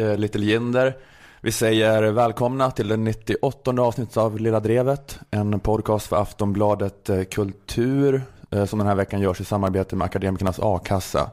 [0.00, 0.96] Eh, Little Jinder.
[1.40, 7.22] Vi säger välkomna till det 98 avsnittet av Lilla Drevet, en podcast för Aftonbladet eh,
[7.24, 11.30] Kultur eh, som den här veckan görs i samarbete med Akademikernas A-kassa.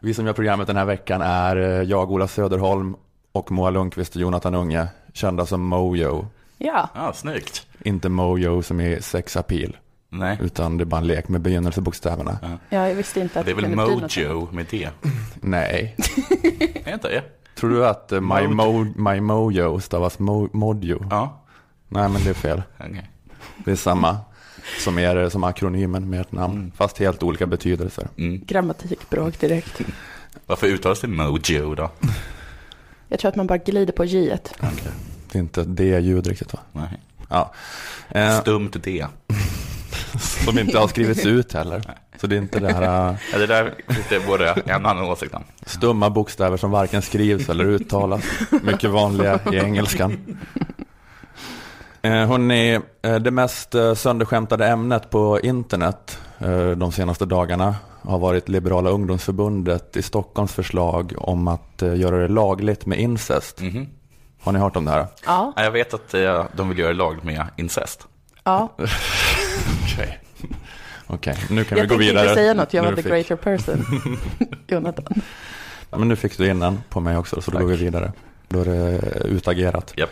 [0.00, 2.96] Vi som gör programmet den här veckan är jag, Ola Söderholm
[3.32, 6.26] och Moa Lundqvist och Jonathan Unge, kända som Mojo.
[6.58, 7.66] Ja, Ja, snyggt.
[7.80, 9.76] Inte Mojo som är sex appeal,
[10.08, 12.58] Nej, utan det är bara en lek med begynnelsebokstäverna.
[12.68, 13.76] ja, jag visste inte att det är väl.
[13.76, 14.88] Mojo med det.
[15.40, 15.96] Nej.
[16.74, 17.39] Är det inte det?
[17.60, 21.06] Tror du att eh, my, mo, my Mojo stavas mo, Mojo?
[21.10, 21.44] Ja,
[21.88, 22.62] Nej, men det är fel.
[22.80, 23.10] okej.
[23.64, 24.18] Det är samma
[24.78, 28.08] som, är, som akronymen med ett namn, fast helt olika betydelser.
[28.16, 28.40] Mm.
[28.46, 29.80] Grammatikbråk direkt.
[30.46, 31.90] Varför uttalas det Mojo då?
[33.08, 34.70] Jag tror att man bara glider på j -et.
[35.32, 36.58] Det är inte det ljud riktigt va?
[36.72, 37.00] Nej.
[37.28, 37.52] Ja.
[38.08, 39.06] Eh, Stumt D.
[40.44, 41.82] som inte har skrivits ut heller.
[42.20, 43.74] Så det är inte det här eh, Ja, det där
[44.08, 45.44] det både en och annan åsikt om.
[45.66, 48.24] stumma bokstäver som varken skrivs eller uttalas.
[48.62, 50.38] Mycket vanliga i engelskan.
[52.02, 58.18] Eh, hörrni, eh, det mest eh, sönderskämtade ämnet på internet eh, de senaste dagarna har
[58.18, 63.60] varit Liberala ungdomsförbundet i Stockholms förslag om att eh, göra det lagligt med incest.
[63.60, 63.88] Mhm.
[64.42, 65.06] Har ni hört om det här?
[65.26, 68.06] Ja, Ja, Jag vet att eh, de vill göra lag med incest.
[68.44, 68.68] ja.
[69.84, 70.18] Okej.
[71.06, 72.24] Okej, nu kan Jag vi gå tänkte vidare.
[72.24, 73.84] inte säga något, jag Nu var the fick- greater person.
[74.68, 75.22] Jonathan.
[75.90, 77.62] Men nu fick du innan på mig också, så då Tack.
[77.66, 78.12] går vi vidare.
[78.48, 79.92] Då är det utagerat.
[79.96, 80.10] Japp.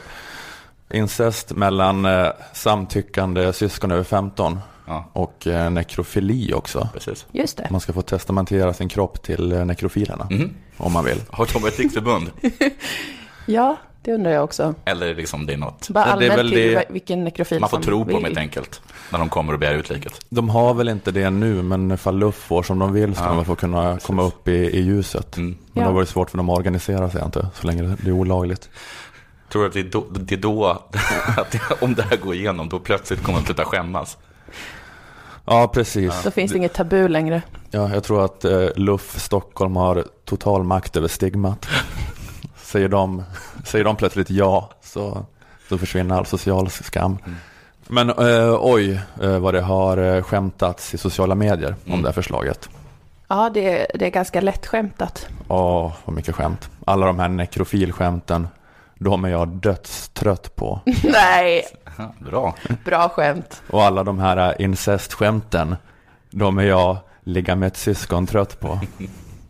[0.90, 6.88] Incest mellan eh, samtyckande syskon över 15 Ja, och eh, nekrofili också.
[6.94, 7.26] precis.
[7.32, 7.68] Just det.
[7.70, 10.54] Man ska få testamentera sin kropp till eh, nekrofilerna Mhm.
[10.76, 11.22] om man vill.
[11.30, 12.30] Har de ett riksförbund?
[13.46, 14.74] Ja, det undrar jag också.
[14.84, 15.88] Eller liksom det är något?
[15.88, 18.38] Bara Ja, det är allmänt väl det- vilken nekrofil Man får tro på dem helt
[18.38, 18.80] enkelt.
[19.12, 20.20] När de kommer och begär ut liket.
[20.28, 23.28] De har väl inte det nu, men ifall Luff får som de vill ska Ja,
[23.28, 24.06] de väl få kunna precis.
[24.06, 25.36] komma upp i, i ljuset.
[25.36, 25.48] Mm.
[25.48, 25.86] Men det Ja.
[25.86, 28.70] har varit svårt för dem att organisera sig, inte, så länge det är olagligt.
[29.52, 30.64] Tror du att det är då, det är då
[31.36, 34.16] att det, om det här går igenom, då plötsligt kommer de sluta skämmas?
[35.44, 36.22] Ja, precis.
[36.24, 37.42] Då finns det inget tabu längre.
[37.70, 41.68] Ja, jag tror att eh, Luff Stockholm har total makt över stigmat.
[42.62, 43.22] säger, de,
[43.64, 45.26] säger de plötsligt ja, så,
[45.68, 47.18] så försvinner all social skam.
[47.88, 52.02] Men eh, oj, eh, vad det har eh, skämtats i sociala medier om Mm.
[52.02, 52.68] det här förslaget.
[53.28, 55.28] Ja, det är, det är ganska lätt skämtat.
[55.48, 56.70] Åh, vad mycket skämt.
[56.84, 58.48] Alla de här nekrofilskämten,
[58.94, 60.80] de är jag dödstrött på.
[61.04, 61.62] Nej,
[61.98, 62.54] Ja, bra.
[62.84, 63.62] bra skämt.
[63.70, 65.76] Och alla de här eh, incestskämten,
[66.30, 68.80] de är jag ligga med ett syskon trött på.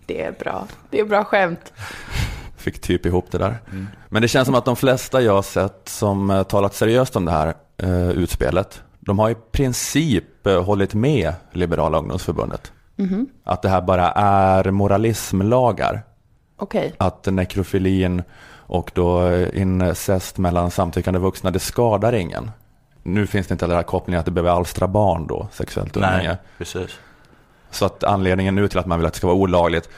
[0.07, 0.67] Det är bra.
[0.91, 1.73] Det är bra skämt.
[2.59, 3.59] Fick typ ihop det där.
[4.09, 7.25] Men det känns som att de flesta jag har sett som eh, talat seriöst om
[7.25, 12.73] det här eh, utspelet, de har i princip eh, hållit med Liberala ungdomsförbundet.
[13.45, 16.03] Att det här bara är moralismlagar.
[16.57, 16.95] Okej.
[16.99, 18.23] Att nekrofilin
[18.57, 22.51] och då eh, incest mellan samtyckande vuxna, det skadar ingen.
[23.03, 26.29] Nu finns det inte den här kopplingen att det behöver alstra barn då, sexuellt umgänge.
[26.29, 26.91] Nej, precis.
[27.71, 29.89] Så att anledningen nu till att man vill att det ska vara olagligt,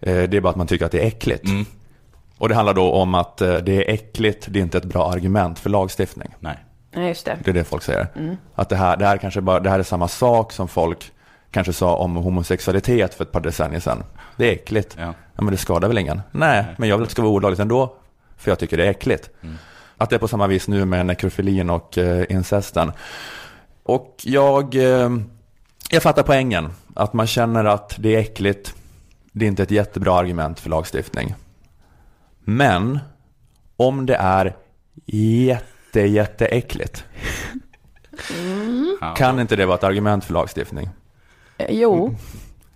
[0.00, 1.44] det är bara att man tycker att det är äckligt.
[1.44, 1.64] Mm.
[2.44, 5.12] Och det handlar då om att eh, det är äckligt, det är inte ett bra
[5.12, 6.34] argument för lagstiftning.
[6.40, 6.58] Nej.
[6.94, 7.38] Nej, just det.
[7.44, 8.06] Det är det folk säger.
[8.54, 11.12] Att det här, det, här kanske bara, det här är samma sak som folk
[11.50, 14.02] kanske sa om homosexualitet för ett par decennier sedan.
[14.36, 14.96] Det är äckligt.
[14.98, 15.14] Ja.
[15.34, 16.20] Ja, men det skadar väl ingen?
[16.30, 17.96] Nej, men jag vill att det ska vara olagligt ändå,
[18.36, 19.30] för jag tycker det är äckligt.
[19.96, 22.92] Att det är på samma vis nu med nekrofilin och eh, incesten.
[23.82, 25.10] Och jag, eh,
[25.90, 26.72] jag fattar poängen.
[26.94, 28.74] Att man känner att det är äckligt.
[29.32, 31.34] Det är inte ett jättebra argument för lagstiftning.
[32.44, 32.98] Men
[33.76, 34.56] om det är
[35.06, 37.04] jätte, jätteäckligt.
[39.00, 39.14] Ja.
[39.14, 40.88] Kan inte det vara ett argument för lagstiftning?
[41.58, 42.16] Eh, Jo,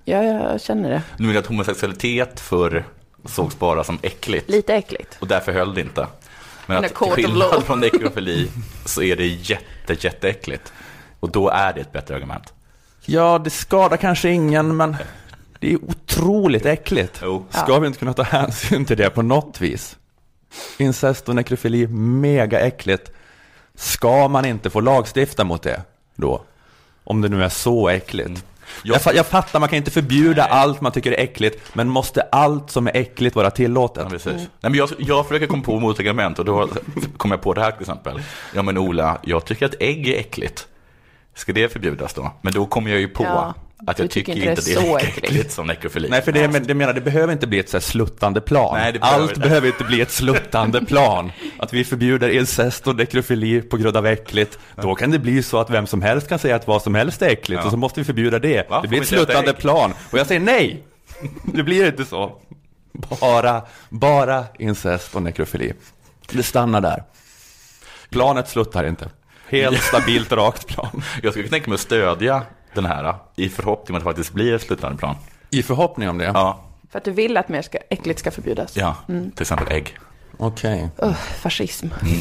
[0.04, 1.02] ja, jag känner det.
[1.16, 2.84] Nu jag att homosexualitet förr
[3.24, 4.50] sågs bara som äckligt.
[4.50, 5.16] Lite äckligt.
[5.20, 6.06] Och därför höll det inte.
[6.66, 8.50] Men att till skillnad från nekrofili
[8.84, 10.72] så är det jätte, jätteäckligt.
[11.20, 12.52] Och då är det ett bättre argument.
[13.04, 14.96] Ja, det skadar kanske ingen, men
[15.60, 17.20] det är otroligt äckligt.
[17.22, 17.44] Jo.
[17.50, 19.96] Ska vi inte kunna ta hänsyn till det på något vis?
[20.78, 23.12] Incest och nekrofili, mega äckligt.
[23.74, 25.82] Ska man inte få lagstifta mot det
[26.14, 26.42] då?
[27.04, 28.44] Om det nu är så äckligt.
[28.82, 32.22] Jag, fa- jag fattar, man kan inte förbjuda allt man tycker är äckligt, men måste
[32.22, 34.02] allt som är äckligt vara tillåtet?
[34.04, 34.32] Ja, precis.
[34.32, 36.68] Nej, men jag, jag försöker komma på motargument och då
[37.16, 38.20] kom jag på det här till exempel.
[38.54, 40.66] Ja men Ola, jag tycker att ägg är äckligt.
[41.34, 42.32] Ska det förbjudas då?
[42.42, 43.54] Men då kommer jag ju på Ja,
[43.86, 45.52] att jag tycker tycker inte det är det är så äckligt.
[45.52, 46.08] som nekrofili.
[46.08, 48.74] Nej, för det, men det menar, det behöver inte bli ett så här sluttande plan.
[48.78, 49.40] Nej, det behöver Allt det.
[49.40, 51.32] behöver inte bli ett sluttande plan.
[51.58, 54.58] Att vi förbjuder incest och nekrofili på grund av äckligt.
[54.76, 57.22] Då kan det bli så att vem som helst kan säga att vad som helst
[57.22, 57.64] är äckligt Ja.
[57.64, 58.70] och så måste vi förbjuda det.
[58.70, 58.80] Va?
[58.82, 59.94] Det blir ett sluttande plan.
[60.10, 60.82] Och jag säger nej!
[61.44, 62.32] Det blir inte så.
[63.20, 65.72] Bara, bara incest och nekrofili.
[66.32, 67.02] Det stannar där.
[68.10, 69.10] Planet sluttar inte.
[69.48, 71.02] Helt stabilt rakt plan.
[71.22, 72.42] Jag skulle tänka mig att stödja
[72.74, 75.16] den här i förhoppning om att det faktiskt blir ett slutande plan.
[75.50, 76.24] I förhoppning om det?
[76.24, 76.60] Ja,
[76.90, 78.76] För att du vill att mer ska, äckligt ska förbjudas.
[78.76, 79.98] ja till exempel ägg.
[80.36, 80.88] Okej.
[81.02, 81.86] Ugh, fascism.
[82.02, 82.18] Nej,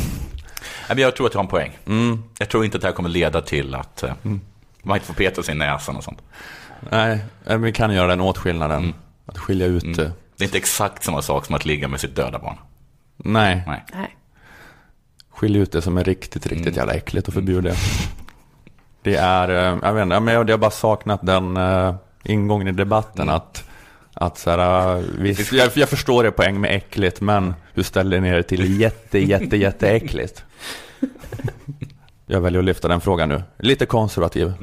[0.88, 1.78] men jag tror att jag har en poäng.
[2.40, 4.14] Jag tror inte att det här kommer leda till att eh,
[4.82, 6.22] man inte får peta sig i näsan och sånt.
[6.90, 8.94] Nej, men vi kan göra den åtskillnaden.
[9.26, 10.12] Att skilja ut det.
[10.38, 12.58] Det är inte exakt samma sak som att ligga med sitt döda barn.
[13.18, 13.84] Nej, Nej.
[13.94, 14.18] Nej.
[15.30, 17.76] skilja ut det som är riktigt, riktigt jävla äckligt och förbjuda det.
[19.07, 22.71] Det är, eh, jag vet inte, men jag har bara saknat den uh, ingången i
[22.71, 23.63] debatten att
[24.13, 28.19] att så här, uh, visst, jag, jag förstår det poäng med äckligt, men hur ställer
[28.21, 30.44] ni er till jätte, jätte, jätte äckligt?
[32.25, 33.44] Jag väljer att lyfta den frågan nu.
[33.59, 34.54] Lite konservativ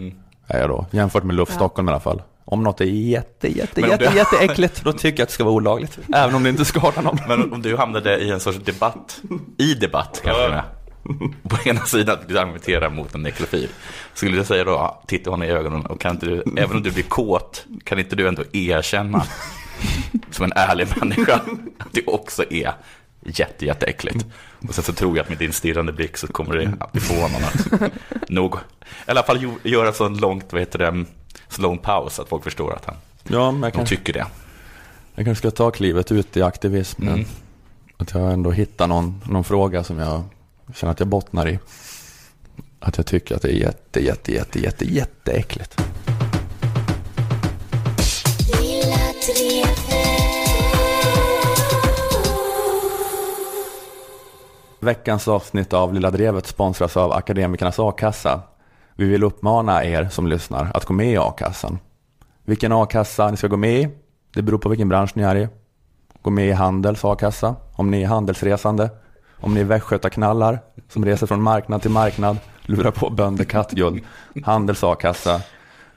[0.46, 1.56] är jag då, jämfört med Luft Ja.
[1.56, 2.22] Stockholm i alla fall.
[2.44, 5.44] Om något är jätte, jätte, Men jätte, det- jätteäckligt, då tycker jag att det ska
[5.44, 5.98] vara olagligt.
[6.14, 7.18] Även om det inte skadar någon.
[7.28, 9.20] Men om du hamnade i en sorts debatt,
[9.58, 10.62] i debatt kanske med,
[11.48, 13.68] på ena sidan att du argumenterar mot en nekrofil,
[14.14, 16.90] skulle du säga då, titta honom i ögonen och kan inte du, även om du
[16.90, 19.24] blir kåt, kan inte du ändå erkänna
[20.30, 21.34] som en ärlig människa
[21.78, 22.72] att det också är
[23.26, 24.26] jätte, jätteäckligt.
[24.68, 27.14] Och sen så tror jag att med din stirrande blick så kommer det att få
[27.14, 27.92] honom att
[28.28, 28.54] nog,
[29.06, 31.04] i alla fall göra så långt, vad heter det,
[31.48, 32.96] så lång paus att folk förstår att han,
[33.28, 34.26] Ja, men jag kanske, tycker det.
[35.14, 37.14] jag kanske ska ta klivet ut i aktivismen.
[37.14, 37.26] Mm.
[37.96, 40.22] Att jag ändå hittar någon, någon fråga som jag
[40.66, 41.58] jag känner att jag bottnar i.
[42.80, 45.80] Att jag tycker att det är jätte, jätte, jätte, jätte, jätteäckligt.
[54.80, 58.42] Veckans avsnitt av Lilla Drevet sponsras av Akademikernas A-kassa.
[58.94, 61.78] Vi vill uppmana er som lyssnar att gå med i A-kassan.
[62.44, 63.88] Vilken A-kassa ni ska gå med i,
[64.34, 65.48] det beror på vilken bransch ni är i.
[66.22, 68.90] Gå med i Handels A-kassa, om ni är handelsresande.
[69.40, 70.58] Om ni är västgötaknallar
[70.88, 74.02] som reser från marknad till marknad, lurar på bönder kattguld.
[74.44, 75.40] Handels A-kassa.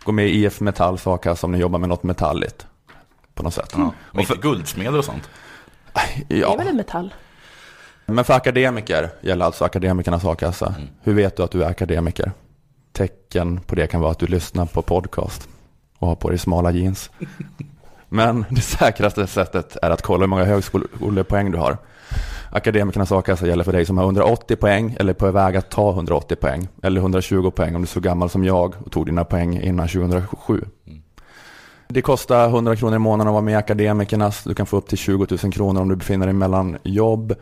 [0.03, 2.67] Gå med i IF Metalls A-kassa om ni jobbar med något metalligt.
[3.33, 3.73] På något sätt.
[3.77, 3.93] Ja.
[4.13, 5.29] Och inte guldsmeder och sånt.
[6.27, 6.55] Det är Ja.
[6.55, 7.13] väl en metall?
[8.05, 10.75] Men för akademiker gäller alltså akademikernas a-kassa.
[11.03, 12.31] Hur vet du att du är akademiker?
[12.93, 15.47] Tecken på det kan vara att du lyssnar på podcast
[15.99, 17.09] och har på dig smala jeans.
[18.09, 21.77] Men det säkraste sättet är att kolla hur många högskolepoäng du har.
[22.51, 26.35] Akademikernas a-kassa gäller för dig som har 180 poäng eller på väg att ta 180
[26.35, 26.67] poäng.
[26.83, 29.87] Eller 120 poäng om du är så gammal som jag och tog dina poäng innan
[29.87, 30.65] 2007.
[31.87, 34.43] Det kostar 100 kronor i månaden att vara med i Akademikernas.
[34.43, 37.33] Du kan få upp till 20 000 kronor om du befinner dig mellan jobb.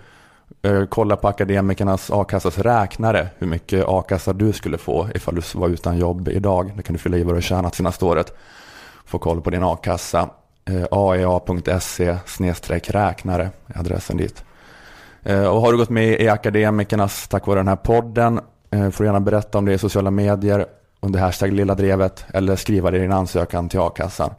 [0.61, 5.67] Eh, Kolla på Akademikernas a-kassas räknare hur mycket a-kassa du skulle få ifall du var
[5.67, 6.74] utan jobb idag.
[6.77, 8.33] Det kan du fylla i vad du har tjänat senaste året.
[9.05, 10.29] Få koll på din a-kassa.
[10.65, 12.17] Eh, aea.se
[12.91, 14.43] räknare är adressen dit.
[15.25, 18.39] Eh, Och har du gått med i Akademikernas tack vare den här podden
[18.72, 20.65] eh, får du gärna berätta om det i sociala medier
[21.01, 24.29] under hashtag lilla drevet eller skriva det i din ansökan till a-kassan.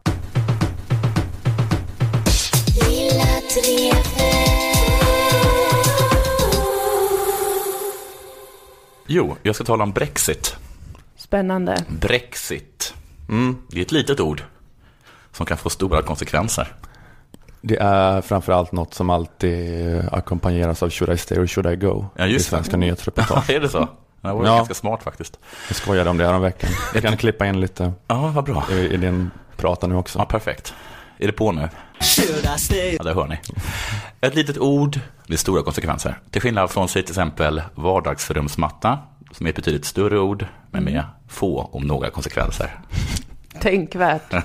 [9.07, 10.57] Jo, jag ska tala om Brexit.
[11.16, 11.85] Spännande.
[11.88, 12.95] Brexit.
[13.28, 13.57] Mm.
[13.69, 14.43] Det är ett litet ord
[15.33, 16.73] som kan få stora konsekvenser.
[17.68, 22.06] Det är framförallt något som alltid ackompanjeras av Should I stay or should I go?
[22.16, 22.76] Ja, just I svenska det.
[22.78, 23.50] nyhetsreportage.
[23.50, 23.78] är det så?
[24.20, 24.56] Det var Ja.
[24.56, 25.38] ganska smart faktiskt.
[25.68, 26.70] Jag skojade om det här om veckan.
[26.94, 28.64] Jag kan klippa in lite Ja, vad bra.
[28.70, 30.18] i, i din prata nu också.
[30.18, 30.75] Ja, perfekt.
[31.18, 31.68] Är det på nu?
[32.99, 33.38] Ja, det hör ni.
[34.20, 36.18] Ett litet ord, det är stora konsekvenser.
[36.30, 38.99] Till skillnad från sig till exempel vardagsrumsmatta,
[39.32, 42.78] som är ett betydligt större ord, men med få om några konsekvenser.
[43.61, 44.32] Tänkvärt.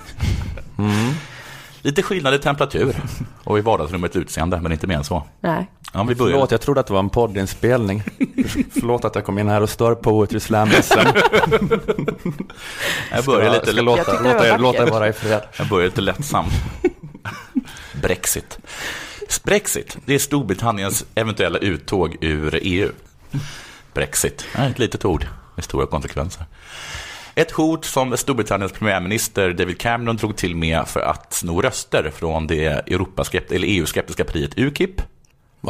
[1.81, 2.95] Lite skillnad i temperatur
[3.43, 5.23] och i vardagsrummets utseende, men inte mer än så.
[5.39, 5.71] Nej.
[5.93, 6.33] Ja, vi börjar.
[6.33, 8.03] Förlåt, jag trodde att det var en poddinspelning.
[8.73, 10.69] Förlåt att jag kom in här och stör Poetry Slam
[13.11, 15.41] Jag börjar lite, låta, Jag låta, er, låta er vara i fred.
[15.57, 16.53] jag börjar lite lättsamt.
[18.01, 18.59] Brexit.
[19.43, 22.89] Brexit, det är Storbritanniens eventuella uttåg ur EU.
[23.93, 26.45] Brexit, ett litet ord med stora konsekvenser.
[27.35, 32.47] Ett hot som Storbritanniens premiärminister David Cameron drog till med för att sno röster från
[32.47, 35.01] det EU-skeptiska partiet UKIP.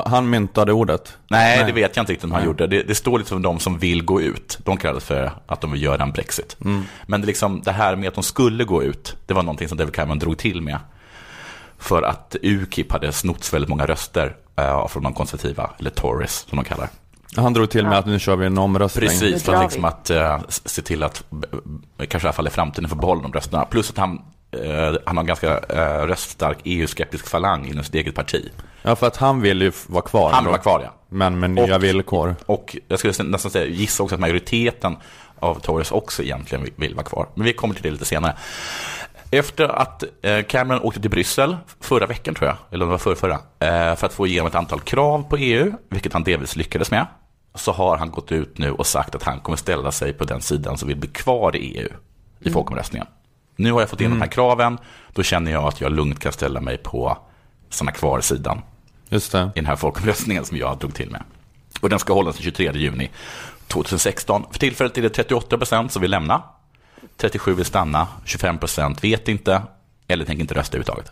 [0.06, 1.18] Han myntade ordet.
[1.28, 1.66] Nej, Nej.
[1.66, 2.48] det vet jag inte riktigt om han Nej.
[2.48, 2.68] gjorde.
[2.68, 4.60] Det, det står lite som de som vill gå ut.
[4.64, 6.58] De kallas för att de vill göra en Brexit.
[7.06, 9.78] Men det, liksom, det här med att de skulle gå ut, det var någonting som
[9.78, 10.80] David Cameron drog till med.
[11.78, 16.56] För att UKIP hade snott väldigt många röster uh, från de konservativa, eller Tories som
[16.56, 16.90] de kallar.
[17.36, 19.10] Han drog till med att nu kör vi en omröstning.
[19.10, 21.24] Precis, för liksom att eh, se till att,
[21.98, 23.66] eh, kanske i alla fall i framtiden, få behålla de rösterna.
[23.66, 24.22] Plus att han
[24.64, 28.50] eh, han har en ganska eh, röststark EU-skeptisk falang inom sitt eget parti.
[28.82, 30.32] Ja, för att han vill ju vara kvar.
[30.32, 30.94] Han vill vara kvar, ja.
[31.10, 32.36] Men med nya Och- villkor.
[32.46, 34.98] Och jag skulle nästan säga, gissa också att majoriteten
[35.40, 37.28] av Tories också egentligen vill- vara kvar.
[37.36, 38.36] Men vi kommer till det lite senare.
[39.32, 42.98] Efter att eh, Cameron åkte till Bryssel förra veckan tror jag, eller om det var
[42.98, 43.34] förra, förra
[43.90, 47.08] eh, för att få igenom ett antal krav på EU, vilket han delvis lyckades med,
[47.56, 50.42] så har han gått ut nu och sagt att han kommer ställa sig på den
[50.42, 51.90] sidan som vill bli kvar i EU
[52.40, 53.08] i folkomröstningen.
[53.56, 54.78] Nu har jag fått igenom de här kraven,
[55.14, 57.18] då känner jag att jag lugnt kan ställa mig på
[57.70, 58.62] stanna kvar-sidan
[59.10, 59.52] Just det.
[59.56, 61.24] i den här folkomröstningen som jag drog till med.
[61.82, 63.10] Och den ska hållas den 23 juni
[63.68, 64.46] 2016.
[64.52, 66.44] För tillfället är det 38 procent som vill lämna,
[67.18, 69.62] 37 vill stanna, 25 procent vet inte
[70.08, 71.12] eller tänker inte rösta överhuvudtaget.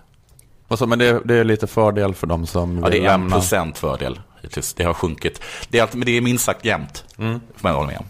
[0.70, 3.00] Och så, men det, det är lite fördel för de som vill Ja, det är
[3.00, 3.36] en lämna.
[3.36, 4.20] procent fördel.
[4.42, 4.74] hittills.
[4.74, 5.42] Det har sjunkit.
[5.70, 7.40] Det är, allt- men det är minst sagt jämnt, Mm.
[7.56, 8.06] får man hålla med om.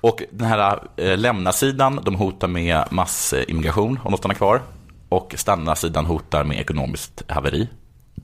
[0.00, 4.62] Och den här eh, lämna-sidan, de hotar med massimmigration om de stannar kvar.
[5.08, 7.68] Och stanna-sidan hotar med ekonomiskt haveri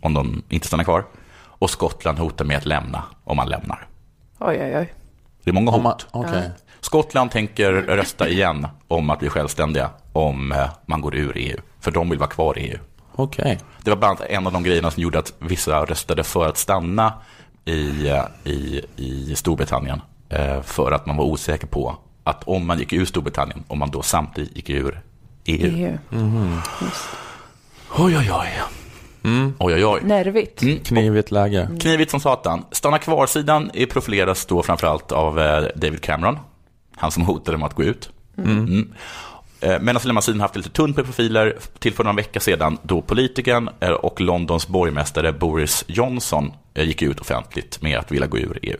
[0.00, 1.04] om de inte stannar kvar.
[1.44, 3.86] Och Skottland hotar med att lämna om man lämnar.
[4.38, 4.92] Oj, oj, oj.
[5.44, 6.06] Det är många Om man, hot.
[6.10, 6.50] okej.
[6.80, 11.56] Skottland tänker rösta igen om att bli självständiga om eh, man går ur EU.
[11.80, 12.78] För de vill vara kvar i EU.
[13.14, 13.58] Okej.
[13.82, 16.56] Det var bland annat en av de grejerna som gjorde att vissa röstade för att
[16.58, 17.12] stanna
[17.64, 20.00] i, eh, i, i Storbritannien.
[20.28, 23.90] eh, För att man var osäker på att om man gick ur Storbritannien, om man
[23.90, 25.00] då samtidigt gick ur
[25.44, 25.98] EU.
[26.10, 26.58] EU.
[27.98, 28.62] Oj, oj, oj.
[29.58, 30.00] Oj, oj, oj.
[30.04, 30.62] Nervigt.
[30.62, 30.78] Mm.
[30.78, 31.68] Knivigt läge.
[31.80, 32.64] Knivigt som satan.
[32.70, 36.38] Stanna kvar-sidan är profileras då framförallt av eh, David Cameron.
[36.96, 38.10] Han som hotade med att gå ut.
[38.38, 38.92] Mm.
[39.62, 43.70] Eh, Medan lämna-sidan haft lite tunt med profiler till för några veckor sedan då politikern
[43.80, 48.58] eh, och Londons borgmästare Boris Johnson eh, gick ut offentligt med att vilja gå ur
[48.62, 48.78] EU.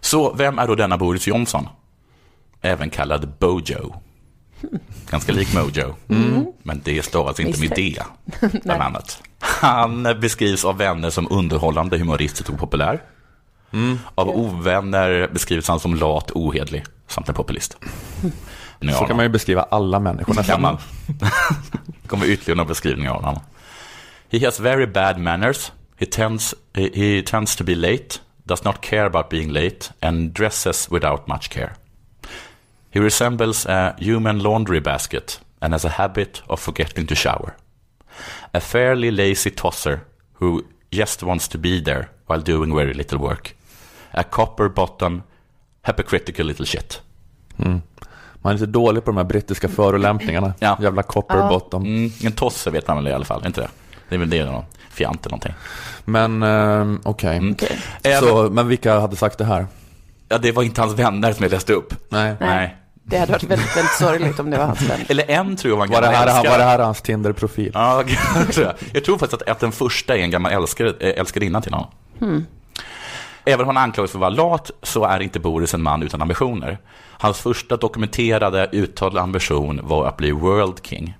[0.00, 1.68] Så vem är då denna Boris Johnson?
[2.60, 3.94] Även kallad Bojo.
[5.10, 5.94] Ganska lik Mojo.
[6.62, 7.96] Men det stavas inte med D,
[8.64, 9.22] bland annat.
[9.38, 13.02] Han beskrivs av vänner som underhållande, humoristisk och populär.
[14.14, 17.76] Av ovänner beskrivs han som lat, ohederlig samt en populist.
[18.80, 20.62] Nu Så har kan man ju beskriva alla människor kan nästan.
[20.62, 20.78] man.
[22.06, 23.42] kommer ytterligare några beskrivningar av honom.
[24.30, 25.72] He has very bad manners.
[25.96, 30.90] He tends, he, tends to be late, does not care about being late, and dresses
[30.90, 31.70] without much care.
[32.90, 37.54] He resembles a human laundry basket and has a habit of forgetting to shower.
[38.52, 40.00] A fairly lazy tosser
[40.40, 43.54] who just wants to be there while doing very little work.
[44.12, 45.22] A copper bottom,
[45.82, 47.02] hypocritical little shit.
[48.42, 50.52] Man är lite dålig på de här brittiska förolämpningarna.
[50.58, 50.78] Ja.
[50.82, 51.82] Jävla copper bottom.
[51.84, 53.68] Mm, en tosse vet man väl i alla fall, inte det?
[54.08, 55.54] Det är väl det, någon fjant eller någonting.
[56.04, 57.36] Men ehm, okej.
[57.36, 57.52] Mm.
[57.52, 57.78] Okej.
[58.02, 59.66] Även, Så, men vilka hade sagt det här?
[60.28, 61.94] ja, det var inte hans vänner som jag läste upp.
[62.08, 62.34] Nej.
[62.40, 62.76] Nej.
[63.04, 65.00] Det hade varit väldigt, väldigt sorgligt om det var hans vän.
[65.08, 66.50] Eller en tror jag var en Var det, gammal här, älskare.
[66.50, 67.70] var det här hans Tinder-profil?
[67.74, 68.04] Ja,
[68.92, 69.04] jag.
[69.04, 71.90] tror faktiskt att, att den första är en gammal älskare, älskarinna till honom.
[73.50, 76.22] Även om han anklagas för att vara lat så är inte Boris en man utan
[76.22, 76.78] ambitioner.
[77.18, 81.16] Hans första dokumenterade uttalade ambition var att bli World King.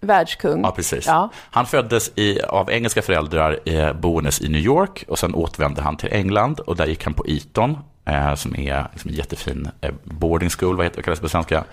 [0.00, 0.60] Världskung.
[0.62, 1.06] Ja, precis.
[1.06, 1.28] Ja.
[1.50, 5.96] Han föddes i, av engelska föräldrar eh, boendes i New York och sen återvände han
[5.96, 9.90] till England och där gick han på Eton, eh, som är liksom en jättefin eh,
[10.04, 11.64] boarding school, vad heter vad kallas det på svenska?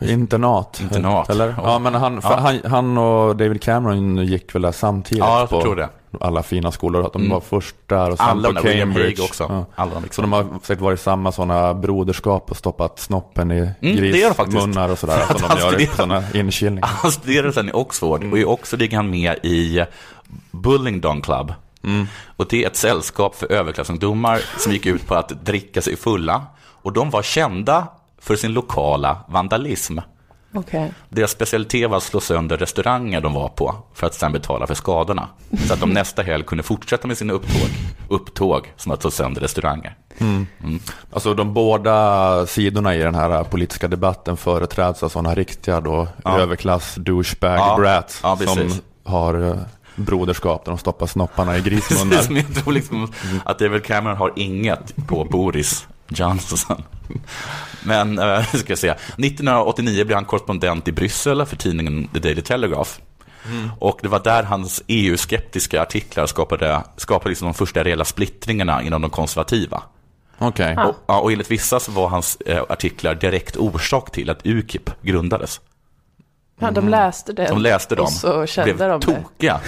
[0.00, 0.80] Internat.
[0.80, 1.30] Internat.
[1.30, 1.54] Eller?
[1.62, 2.36] Ja, men han, Ja.
[2.36, 5.88] han, han och David Cameron gick väl där samtidigt Ja, jag på tror det.
[6.20, 7.06] Alla fina skolor.
[7.06, 7.30] Att de Mm.
[7.32, 9.08] var först där och sen Alla på William Cambridge.
[9.08, 9.46] Hague också.
[9.48, 9.66] Ja.
[9.74, 10.22] Alla de Så liksom.
[10.22, 14.00] de har säkert varit samma sådana broderskap och stoppat snoppen i faktiskt.
[14.00, 15.22] grismunnar och sådär.
[15.38, 16.88] Som de gör i sådana inkilningar.
[17.02, 19.84] Han studerade sen i Oxford och är också ligger han med i
[20.50, 21.52] Bullingdon Club.
[22.36, 26.42] Och det är ett sällskap för överklassungdomar som gick ut på att dricka sig fulla.
[26.82, 27.86] Och de var kända
[28.20, 29.98] för sin lokala vandalism.
[30.54, 30.92] Okej.
[31.08, 34.74] Deras specialitet var att slå sönder restauranger de var på för att sedan betala för
[34.74, 35.28] skadorna.
[35.66, 37.68] Så att de nästa helg kunde fortsätta med sina upptåg,
[38.08, 39.94] upptåg som att slå sönder restauranger.
[41.12, 46.38] Alltså de båda sidorna i den här politiska debatten företräds av sådana riktiga då Ja.
[46.40, 47.76] överklass douchebag Ja.
[47.78, 48.82] brats Ja, som precis.
[49.04, 49.56] har eh,
[49.96, 52.24] broderskap där de stoppar snopparna i grismunnar.
[52.30, 53.12] jag tror liksom
[53.44, 56.82] att David Cameron har inget på Boris Johnson.
[57.82, 62.42] Men, äh, ska jag säga, 1989 blev han korrespondent i Bryssel för tidningen The Daily
[62.42, 62.90] Telegraph.
[63.78, 69.02] Och det var där hans EU-skeptiska artiklar skapade, skapade liksom de första reella splittringarna inom
[69.02, 69.82] de konservativa.
[70.38, 70.74] Okej.
[70.78, 70.92] Ah.
[71.06, 75.60] Och, och enligt vissa så var hans eh, artiklar direkt orsak till att UKIP grundades.
[76.60, 77.46] Ja, de läste det.
[77.48, 79.06] De läste dem, Och så kände blev de det.
[79.06, 79.60] tokiga.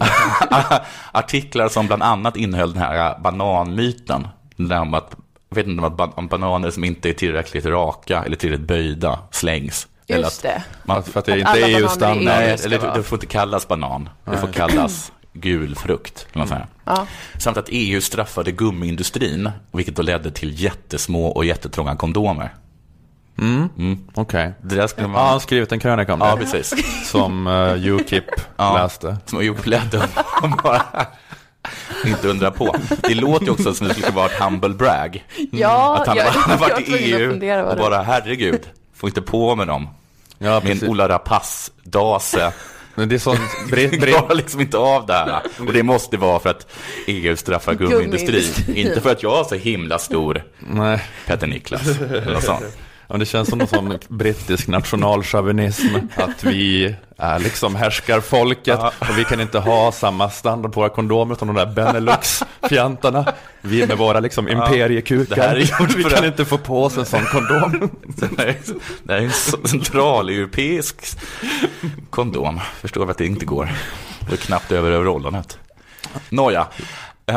[1.12, 4.28] Artiklar som bland annat innehöll den här bananmyten.
[4.56, 5.14] Där om att,
[5.48, 8.68] jag vet inte, om att ban- om bananer som inte är tillräckligt raka eller tillräckligt
[8.68, 9.86] böjda slängs.
[10.08, 10.62] Eller Just det.
[10.84, 12.24] Man, För att det Att inte är just standard.
[12.24, 12.94] nej, eller vara.
[12.94, 14.08] det får inte kallas banan.
[14.24, 16.26] Det får kallas gul frukt.
[16.32, 16.66] Kan man säga.
[16.84, 17.06] Ja.
[17.38, 22.54] Samt att EU straffade gummiindustrin, vilket då ledde till jättesmå och jättetrånga kondomer.
[24.14, 24.52] Okej.
[24.62, 25.22] Det där skulle Ja, man...
[25.22, 26.40] han har skrivit en krönika om Ja, det.
[26.44, 26.74] precis.
[27.10, 28.24] Som uh, Ukip
[28.56, 28.74] Ja.
[28.82, 29.16] läste.
[29.26, 30.08] Som blädden
[30.42, 30.82] och bara
[32.06, 32.76] inte undra på.
[33.02, 35.24] Det låter ju också som det skulle vara ett humble brag.
[35.50, 38.60] Ja, Att han, jag, han har varit i EU och bara herregud,
[38.96, 39.88] får inte på med dem.
[40.38, 42.52] Ja, en Ola Rapace-dase.
[42.94, 43.40] Men det är sånt...
[43.70, 45.40] Britt, Jag Britt, klarar liksom inte av det här.
[45.66, 46.66] Och det måste vara för att
[47.06, 48.26] EU straffar gummiindustrin.
[48.26, 48.76] Gummiindustrin.
[48.76, 51.02] Inte för att jag har så himla stor nej.
[51.26, 52.00] Petter Niklas.
[52.00, 52.64] Eller något sånt.
[53.10, 55.96] Ja, det känns som någon sån brittisk nationalchauvinism.
[56.16, 61.34] Att vi är liksom härskarfolket och vi kan inte ha samma standard på våra kondomer
[61.34, 63.32] som de där Benelux-fjantarna.
[63.60, 65.36] Vi med våra liksom det här imperiekukar.
[65.56, 67.90] är gjort Vi kan inte få på oss en sån kondom.
[68.06, 68.56] Det här
[69.16, 69.30] är- en
[69.68, 71.18] centraleuropeisk
[72.10, 72.60] kondom.
[72.80, 73.68] Förstår vi att det inte går.
[74.28, 75.58] Det är knappt över överollonet.
[76.28, 76.66] Nåja,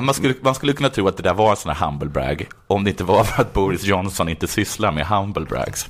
[0.01, 2.47] man skulle, man skulle kunna tro att det där var en sån här humble brag
[2.67, 5.89] om det inte var för att Boris Johnson inte sysslar med humble brags.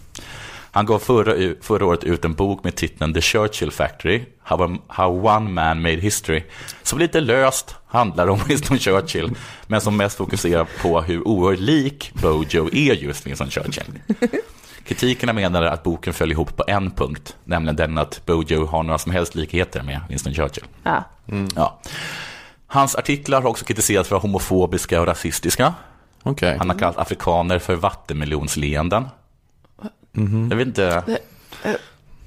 [0.74, 5.28] Han gav förra, förra året ut en bok med titeln The Churchill Factory, How, How
[5.28, 6.44] One Man Made History,
[6.84, 9.32] som lite löst handlar om Winston Churchill,
[9.68, 14.00] men som mest fokuserar på hur oerhört lik Bojo är just Winston Churchill.
[14.86, 18.98] Kritikerna menar att boken föll ihop på en punkt, nämligen den att Bojo har några
[18.98, 20.66] som helst likheter med Winston Churchill.
[20.84, 21.04] Ja.
[21.56, 21.80] Ja.
[22.74, 25.74] Hans artiklar har också kritiserats för att vara homofobiska och rasistiska.
[26.24, 26.58] Okej.
[26.58, 29.08] Han har kallat afrikaner för vattenmelonsleenden.
[30.50, 31.04] Jag vet inte.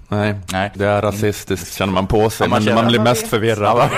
[0.09, 0.35] Nej.
[0.53, 0.71] Nej.
[0.75, 2.45] det är rasistiskt känner man på sig.
[2.45, 3.31] Ja, man men känner- man blir Man mest vet.
[3.31, 3.91] förvirrad.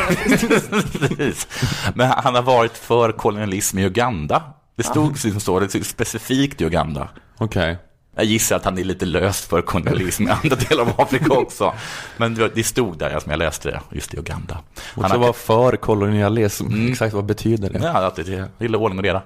[1.94, 4.42] Men han har varit för kolonialism i Uganda.
[4.76, 7.08] Det stod så, det stod specifikt i Uganda.
[7.38, 7.78] Okej.
[8.18, 11.74] Jag gissar att han är lite löst för kolonialism i andra delar av Afrika också.
[12.16, 14.58] Men det stod där som jag läste det, just i Uganda.
[14.94, 16.66] Och Han var för kolonialism.
[16.66, 16.92] Mm.
[16.92, 17.78] Exakt vad betyder det?
[17.82, 18.28] ja, det.
[18.28, 19.22] Jag gillar ordning och reda.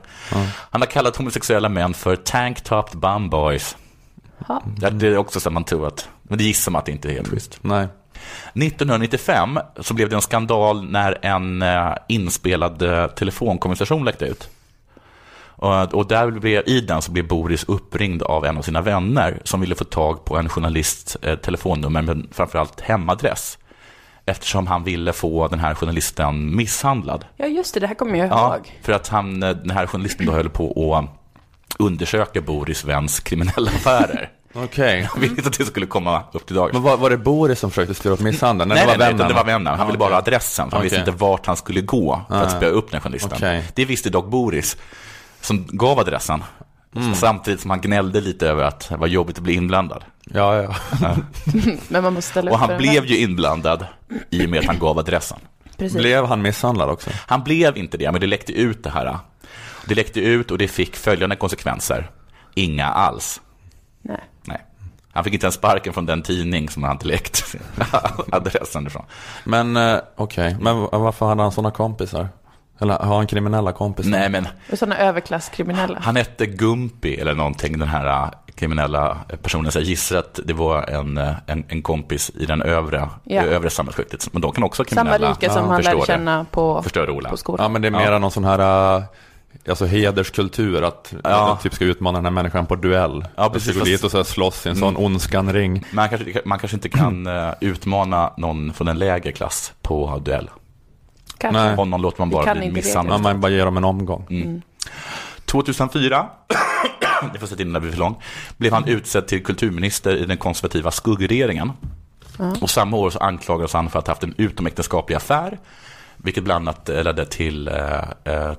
[0.71, 3.77] Han har kallat homosexuella män för tank-topped bum boys.
[4.49, 4.63] Ja.
[4.77, 7.09] Det det är också så man tror att, men det gissar man att det inte
[7.09, 7.59] är helt schysst.
[7.63, 7.89] Nej.
[8.55, 14.49] 1995 så blev det en skandal när en eh, inspelad eh, telefonkonversation läckte ut.
[15.63, 19.41] Och, och där blev, i den så blev Boris uppringd av en av sina vänner
[19.45, 23.59] som ville få tag på en journalists eh, telefonnummer, men framförallt hemadress.
[24.27, 27.25] Eftersom han ville få den här journalisten misshandlad.
[27.37, 28.79] ja, just det, det här kommer jag Ja, ihåg.
[28.83, 31.07] för att han, eh, den här journalisten då höll på att
[31.79, 34.31] undersöka Boris väns kriminella affärer.
[34.55, 35.09] Okej.
[35.15, 36.71] Jag ville inte att det skulle komma upp till dagen.
[36.73, 38.69] Men var, var det Boris som försökte styra upp misshandeln?
[38.69, 39.29] Nej, det var vännen?
[39.29, 39.79] det var vännen.
[39.79, 41.11] Han ville bara ha adressen, för han visste Okej.
[41.13, 43.33] inte vart han skulle gå för att spöa upp den journalisten.
[43.37, 43.65] Okej.
[43.75, 44.77] Det visste dock Boris,
[45.41, 46.45] som gav adressen.
[46.97, 47.15] Mm.
[47.15, 50.05] Samtidigt som han gnällde lite över att det var jobbigt att bli inblandad.
[50.25, 50.75] Ja, ja.
[51.89, 53.87] Men man måste ställa Och han blev ju inblandad
[54.31, 55.39] i och med att han gav adressen.
[55.77, 55.99] Precis.
[55.99, 57.11] Blev han misshandlad också?
[57.27, 59.19] Han blev inte det, men det läckte ut det här.
[59.87, 62.11] Det läckte ut och det fick följande konsekvenser.
[62.55, 63.41] Inga alls.
[64.03, 64.21] Nej.
[64.45, 64.65] Nej.
[65.13, 67.55] Han fick inte ens sparken från den tidning som han hade läckt
[68.33, 69.05] adressen ifrån.
[69.45, 72.29] Men eh, okej, men v- varför hade han sådana kompisar?
[72.81, 74.11] Eller har han kriminella kompisar?
[74.11, 75.99] Nej, men sådana överklasskriminella.
[76.03, 79.73] Han hette Gumpi eller någonting, den här äh, kriminella personen.
[79.73, 83.43] Så jag gissar att det var en, äh, en, en kompis i den övre, Ja.
[83.43, 84.29] övre samhällsskiktet.
[84.33, 85.31] Men de kan också vara Samma kriminella.
[85.35, 86.83] rika som han förstår lärde känna på,
[87.31, 87.65] på skolan.
[87.65, 89.03] Ja, men det är mera någon sån här eh,
[89.69, 91.47] alltså hederskultur, att Ja.
[91.47, 93.25] man typ ska utmana den här människan på duell.
[93.37, 95.85] Ja, precis, ska gå dit och så här slåss i en sån ondskan-ring.
[95.93, 100.51] Man kanske, man kanske inte kan äh, utmana någon från en lägre klass på duell.
[101.41, 101.63] Kanske.
[101.63, 101.77] Nej.
[101.77, 103.21] Honom låter man bara bli misshandlad.
[103.21, 104.27] man bara ger dem en omgång.
[104.31, 104.63] Mm.
[105.45, 106.27] 2004,
[107.33, 108.23] det får sätta in när vi är för lång,
[108.57, 111.73] blev han utsedd till kulturminister i den konservativa skuggregeringen.
[112.61, 115.59] Och samma år så anklagades han för att ha haft en utomäktenskaplig affär,
[116.17, 118.53] vilket bland annat eh, ledde till eh, eh,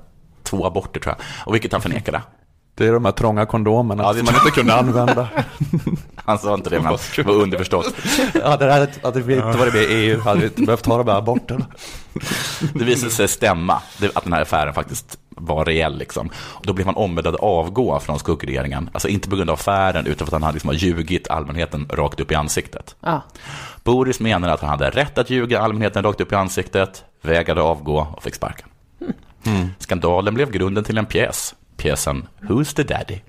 [0.43, 2.21] två aborter tror jag, och vilket han förnekade.
[2.75, 5.27] Det är de här trånga kondomerna Ja, som man inte kunde använda.
[6.15, 7.93] Han sa inte det, men det var underförstått.
[8.33, 10.97] ja, det här hade vi inte varit med i EU, hade vi inte behövt ta
[10.97, 11.65] de här aborterna.
[12.73, 13.81] Det visade sig stämma,
[14.13, 15.97] att den här affären faktiskt var reell.
[15.97, 16.29] Liksom.
[16.37, 18.89] Och då blev han ombedd att avgå från skuggregeringen.
[18.93, 21.85] Alltså inte på grund av affären, utan för att han hade liksom har ljugit allmänheten
[21.89, 22.95] rakt upp i ansiktet.
[22.99, 23.21] Ja.
[23.83, 28.07] Boris menar att han hade rätt att ljuga allmänheten rakt upp i ansiktet, vägrade avgå
[28.15, 28.67] och fick sparken.
[29.79, 33.19] Skandalen blev grunden till en pjäs, pjäsen Who's the Daddy?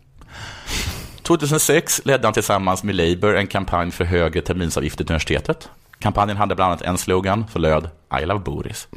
[1.22, 5.68] 2006 ledde han tillsammans med Labour en kampanj för högre terminsavgifter till universitetet.
[5.98, 7.90] Kampanjen hade bland annat en slogan som löd
[8.22, 8.88] I love Boris.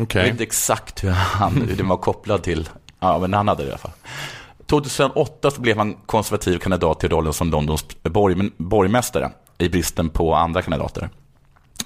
[0.00, 0.06] Okej.
[0.12, 2.68] Jag vet inte exakt hur, han, hur den var kopplad till,
[3.00, 3.92] ja men han hade det i alla fall.
[4.66, 10.34] 2008 så blev han konservativ kandidat till rollen som Londons borg, borgmästare i bristen på
[10.34, 11.10] andra kandidater.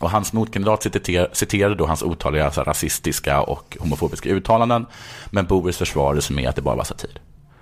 [0.00, 4.86] Och hans motkandidat citer, citerade då hans otaliga så här, rasistiska och homofobiska uttalanden,
[5.30, 7.10] men Boris försvarade sig med att det bara var satir.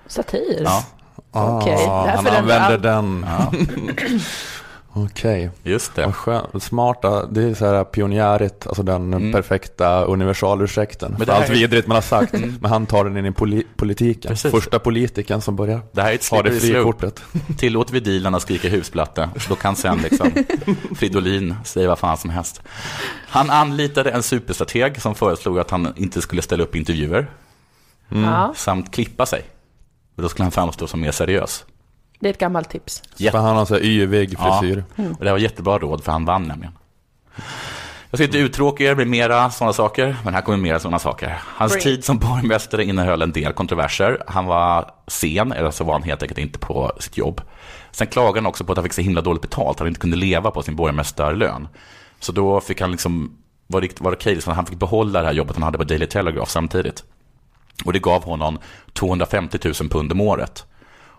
[0.06, 0.60] Satir?
[0.64, 0.84] Ja,
[1.30, 3.26] Okej, Ah, därför han den- använder den.
[3.28, 3.52] ja
[4.96, 5.50] Okej.
[5.62, 6.12] just det.
[6.60, 11.16] Smarta, det är så här pionjärigt, alltså den perfekta universalursäkten.
[11.16, 14.28] För allt är- vidrigt man har sagt, men han tar den in i poli- politiken.
[14.28, 14.50] Precis.
[14.50, 17.22] Första politikern som börjar Det här är ett ha det frikortet.
[17.58, 20.30] Tillåter vi dealen att skrika husplatte, då kan sen liksom
[20.96, 22.62] Fridolin säga vad fan som helst.
[23.28, 27.26] Han anlitade en superstrateg som föreslog att han inte skulle ställa upp intervjuer
[28.08, 29.42] Ja, samt klippa sig.
[30.16, 31.64] Och då skulle han framstå som mer seriös.
[32.20, 33.02] Det är ett gammalt tips.
[33.18, 34.58] För han har så här yvig Ja.
[34.60, 34.84] frisyr.
[35.18, 36.72] Och det var jättebra råd, för han vann nämligen.
[38.10, 41.38] Jag ska inte uttråka er med mera sådana saker, men här kommer mera sådana saker.
[41.46, 41.82] Hans Bring.
[41.82, 44.22] tid som borgmästare innehöll en del kontroverser.
[44.26, 47.40] Han var sen, eller så var han helt enkelt inte på sitt jobb.
[47.90, 50.16] Sen klagade han också på att han fick så himla dåligt betalt, han inte kunde
[50.16, 51.68] leva på sin borgmästarlön.
[52.20, 55.26] Så då fick han liksom, var det, var det okej, så han fick behålla det
[55.26, 57.04] här jobbet han hade på Daily Telegraph samtidigt.
[57.84, 58.58] Och det gav honom
[58.92, 60.66] 250 000 pund om året.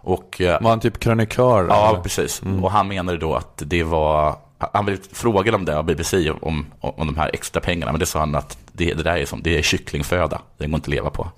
[0.06, 1.66] Och eh, Var han typ krönikör?
[1.70, 2.02] Ja, eller?
[2.02, 2.42] precis.
[2.62, 4.36] Och han menade då att det var,
[4.74, 8.06] han blev frågad om det av BBC, om, om de här extra pengarna, men det
[8.06, 10.88] sa han att det, det där är, som, det är kycklingföda, det går inte att
[10.88, 11.32] leva på.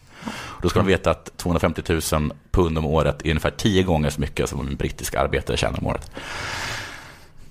[0.62, 1.82] Då ska man veta att 250
[2.14, 5.80] 000 pund om året är ungefär tio gånger så mycket som en brittisk arbetare tjänar
[5.80, 6.12] om året.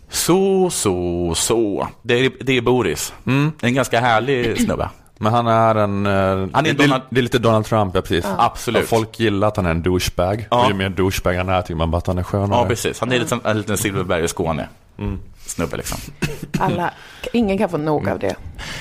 [0.09, 1.89] Så, så, så.
[2.03, 3.15] Det är, det är Boris.
[3.61, 4.91] En ganska härlig snubbe.
[5.19, 6.07] Men han är en...
[6.07, 6.13] eh,
[6.53, 8.27] Han är det, Donald- det är lite Donald Trump, ja precis.
[8.39, 8.83] Absolut.
[8.83, 10.49] Och folk gillar att han är en douchebag.
[10.51, 10.63] Ja.
[10.65, 12.61] Och ju mer douchebag han är tycker man bara att han är skönare.
[12.61, 13.01] Ja, precis.
[13.01, 14.69] Han är lite som en liten Silverberg i Skåne.
[15.47, 15.99] Snubbe liksom.
[16.59, 16.91] Alla,
[17.33, 18.35] ingen kan få nog av det.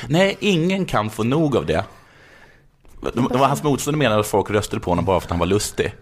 [0.07, 1.83] Nej, ingen kan få nog av det.
[3.01, 5.39] De, de var hans motståndare menade att folk röstade på honom bara för att han
[5.39, 5.95] var lustig.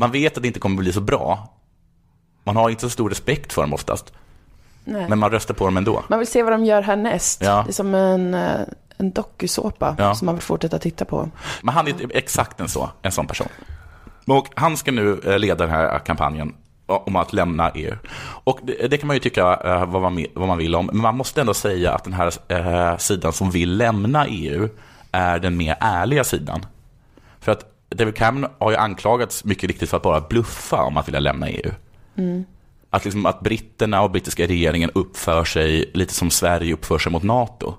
[0.00, 1.48] Man vet att det inte kommer bli så bra.
[2.44, 4.12] Man har inte så stor respekt för honom oftast.
[4.84, 5.06] Nej.
[5.08, 6.02] Men man röstar på dem ändå.
[6.08, 7.42] Man vill se vad de gör härnäst.
[7.42, 7.62] Ja.
[7.66, 8.60] Det är som en, eh,
[9.00, 10.14] en dokusåpa Ja.
[10.14, 11.30] som man vill fortsätta titta på.
[11.62, 13.48] Men han är exakt en, så, en sån person.
[14.26, 16.54] Och han ska nu eh, leda den här kampanjen
[16.86, 17.94] om att lämna EU.
[18.44, 20.96] Och det, det kan man ju tycka eh, vad, man, vad man vill om, men
[20.96, 24.68] man måste ändå säga att den här eh, sidan som vill lämna EU
[25.12, 26.66] är den mer ärliga sidan.
[27.40, 31.08] För att David Cameron har ju anklagats mycket riktigt för att bara bluffa om att
[31.08, 31.70] vilja lämna EU.
[32.90, 37.22] Att, liksom, att britterna och brittiska regeringen uppför sig lite som Sverige uppför sig mot
[37.22, 37.74] NATO.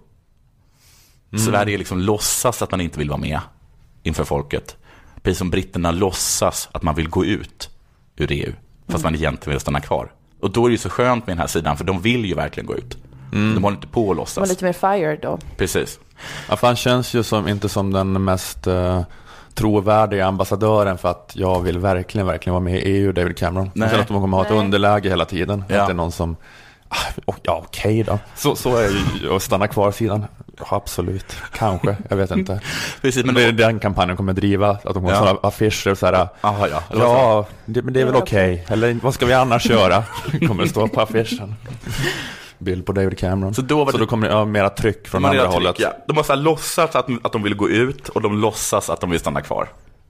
[1.39, 3.39] Sverige liksom låtsas att man inte vill vara med
[4.03, 4.75] inför folket.
[5.23, 7.69] Precis som britterna låtsas att man vill gå ut
[8.15, 8.53] ur EU,
[8.87, 10.11] fast man egentligen vill stanna kvar.
[10.41, 12.33] Och då är det ju så skönt med den här sidan, för de vill ju
[12.33, 12.97] verkligen gå ut.
[13.31, 14.49] De håller inte på att De var låtsas.
[14.49, 15.39] lite mer fired då.
[15.57, 15.99] Precis.
[16.49, 19.01] Ja, för han känns ju som, inte som den mest uh,
[19.53, 23.71] trovärdiga ambassadören för att jag vill verkligen, verkligen vara med i EU, David Cameron.
[23.73, 23.83] Nej.
[23.83, 24.59] Jag känner att de kommer ha ett Nej.
[24.59, 25.63] underläge hela tiden.
[25.67, 25.81] Ja.
[25.81, 26.35] Att det är någon som,
[26.87, 28.19] ah, oh, ja okej då.
[28.35, 28.89] Så, så är
[29.21, 30.25] ju att stanna kvar-sidan.
[30.69, 32.61] Ja, absolut, kanske, jag vet inte.
[33.01, 35.15] Precis, Men det är den kampanjen kommer driva, att de kommer Ja.
[35.15, 36.27] ha sådana affischer så här.
[36.41, 36.83] Aha, ja.
[36.93, 38.65] Ja, det, men det är väl okej.
[38.69, 40.03] Eller vad ska vi annars göra?
[40.47, 41.55] kommer det stå på affischen.
[42.57, 43.53] Bild på David Cameron.
[43.53, 45.53] Så då var så det- då kommer det ja, mera tryck från har andra redan
[45.53, 45.75] hållet.
[45.75, 46.03] tryck, ja.
[46.07, 49.01] De har så här låtsats att, att de vill gå ut och de låtsas att
[49.01, 49.67] de vill stanna kvar.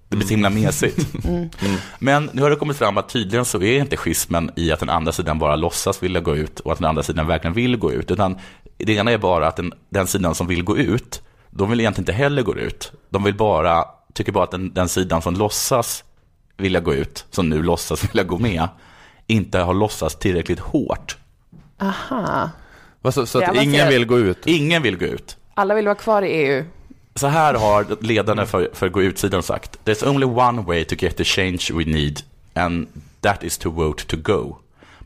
[0.10, 1.08] Det blir så himla mesigt.
[1.26, 1.50] Mm.
[2.00, 4.90] Men nu har det kommit fram att tydligen så är inte schismen i att den
[4.90, 7.92] andra sidan bara låtsas vilja gå ut och att den andra sidan verkligen vill gå
[7.92, 8.12] ut.
[8.12, 8.38] Utan
[8.86, 12.04] det ena är bara att den, den sidan som vill gå ut, de vill egentligen
[12.04, 12.92] inte heller gå ut.
[13.10, 16.04] De vill bara, tycker bara att den, den sidan som låtsas
[16.58, 18.68] vilja gå ut, som nu låtsas vilja gå med,
[19.28, 21.18] inte har låtsats tillräckligt hårt.
[21.82, 22.50] Aha.
[23.12, 24.48] Så, så att ingen vill gå ut?
[24.48, 25.38] Ingen vill gå ut.
[25.54, 26.66] Alla vill vara kvar i EU.
[27.16, 29.80] Så här har ledarna för, för Gå ut-sidan sagt.
[29.86, 32.20] There's only one way to get the change we need
[32.54, 32.88] and
[33.22, 34.58] that is to vote to go.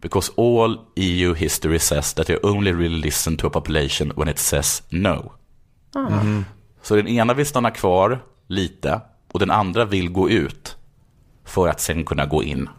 [0.06, 4.40] Because all EU history says that you only really listen to a population when it
[4.40, 5.32] says no.
[6.82, 10.78] Så den ena vill stanna kvar lite och den andra vill gå ut
[11.46, 12.70] för att sen kunna gå in.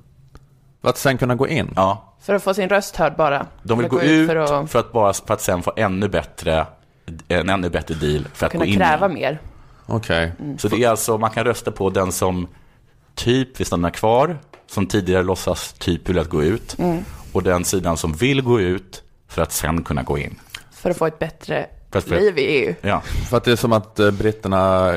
[0.83, 1.73] För att sen kunna gå in?
[1.77, 3.47] Ja, För att få sin röst hörd bara.
[3.63, 6.09] de vill gå att ut För att för att, bara, för att sen få ännu
[6.09, 6.67] bättre,
[7.29, 8.77] en ännu bättre deal för att kunna gå in.
[8.79, 9.15] kräva igen.
[9.15, 9.39] mer.
[9.87, 10.33] Okej.
[10.59, 12.49] Så det är alltså, man kan rösta på den som
[13.15, 16.77] typ vill stanna kvar, som tidigare låtsas typ vill att gå ut,
[17.33, 20.35] och den sidan som vill gå ut för att sen kunna gå in.
[20.73, 22.75] För att få ett bättre För att- för- liv i EU.
[22.81, 23.01] Ja,
[23.31, 24.93] För att det är som att eh, britterna,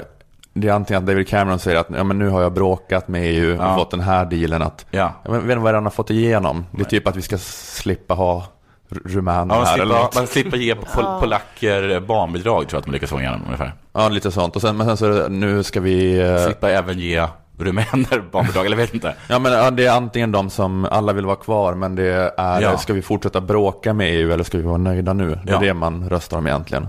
[0.54, 3.24] det är antingen att David Cameron säger att ja, men nu har jag bråkat med
[3.24, 3.76] EU och Ja.
[3.78, 5.14] fått den här dealen att, ja.
[5.24, 6.66] jag vet inte vad han har fått igenom.
[6.72, 8.48] Det är typ att vi ska slippa ha
[8.92, 10.16] r- rumäner Ja, man, här eller slipper, något.
[10.16, 13.74] man slipper ge pol polacker barnbidrag, tror jag att man lyckas få igenom ungefär.
[13.94, 14.56] Ja, lite sånt.
[14.56, 17.28] Och sen, men sen så nu ska vi, eh, Slippa även ge
[17.60, 19.16] rumäner barnbidrag, eller vet inte.
[19.28, 22.04] Ja, men ja, det är antingen de som alla vill vara kvar, men det
[22.38, 22.78] är, Ja.
[22.78, 25.40] ska vi fortsätta bråka med EU eller ska vi vara nöjda nu?
[25.44, 25.60] Det är Ja.
[25.60, 26.88] det man röstar om egentligen.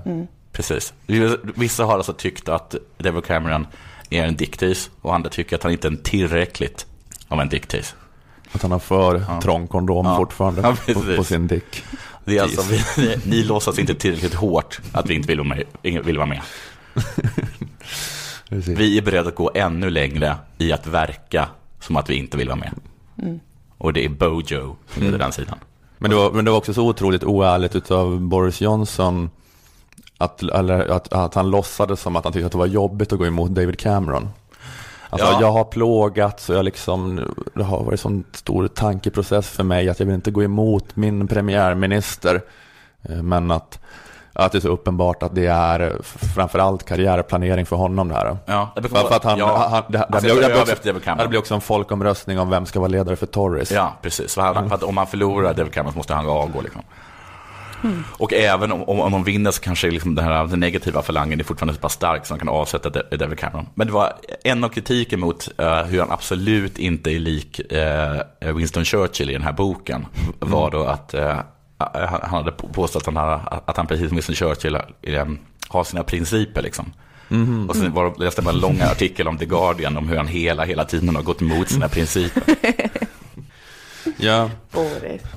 [0.53, 0.93] Precis.
[1.55, 3.67] Vissa har alltså tyckt att David Cameron
[4.11, 6.87] är en diktis och andra tycker att han inte är en tillräckligt
[7.29, 7.95] av en diktis.
[8.53, 10.17] Att han har för trång kondom Ja.
[10.17, 11.85] fortfarande Ja, på, på sin dick.
[12.25, 15.49] Det är alltså, vi, ni, ni låtsas inte tillräckligt hårt att vi inte vill vara
[15.49, 15.65] med.
[16.05, 16.41] Vill vara med.
[18.51, 18.79] Precis.
[18.79, 21.49] Vi är beredda att gå ännu längre i att verka
[21.81, 22.73] som att vi inte vill vara med.
[23.79, 25.59] Och det är Bojo som leder den sidan.
[25.99, 29.31] Men det, var, men det var också så otroligt oärligt utav Boris Johnson
[30.19, 33.19] att, eller, att, att han låtsades som att han tyckte att det var jobbigt att
[33.19, 34.29] gå emot David Cameron.
[35.11, 35.41] Alltså, Ja.
[35.41, 37.21] Jag har plågats och jag liksom,
[37.55, 40.97] det har varit en sån stor tankeprocess för mig att jag vill inte gå emot
[40.97, 42.43] min premiärminister.
[43.03, 43.79] Eh, Men att,
[44.33, 45.97] att det är så uppenbart att det är
[46.35, 48.37] framförallt karriärplanering för honom det här.
[48.47, 51.55] Ja, det För, att han, ja, han, det, ta det, blir också, det blir också
[51.55, 53.73] en folkomröstning om vem ska vara ledare för Tories.
[53.73, 54.35] Ja, precis.
[54.35, 56.61] För, han, för att om han förlorar David Cameron så måste han avgå.
[56.61, 56.83] Liksom.
[58.13, 61.41] Och även om, om, om de vinner så kanske liksom den, här, den negativa falangen
[61.41, 63.67] är fortfarande så pass stark så man kan avsätta Da- David Cameron.
[63.75, 64.13] Men det var
[64.45, 69.33] en av kritiken mot eh, hur han absolut inte är lik eh, Winston Churchill i
[69.33, 70.07] den här boken
[70.39, 71.39] var då att eh,
[71.81, 75.27] han han hade påstått att han, hade, att han precis som Winston Churchill eh,
[75.69, 76.63] har sina principer.
[76.63, 76.93] Liksom.
[77.69, 80.65] Och sen var, läste jag en lång artikel om The Guardian om hur han hela,
[80.65, 82.43] hela tiden har gått emot sina principer.
[84.17, 84.51] Ja.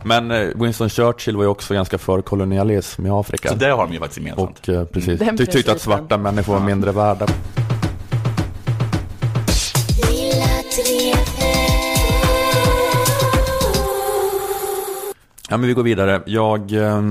[0.03, 3.49] Men eh, Winston Churchill var ju också ganska för kolonialism i Afrika.
[3.49, 4.59] Så det har de ju faktiskt gemensamt.
[4.59, 7.27] och eh, precis, Den tyckte att svarta människor var mindre värda.
[15.53, 16.21] Ja, men vi går vidare.
[16.25, 17.01] Jag, eh,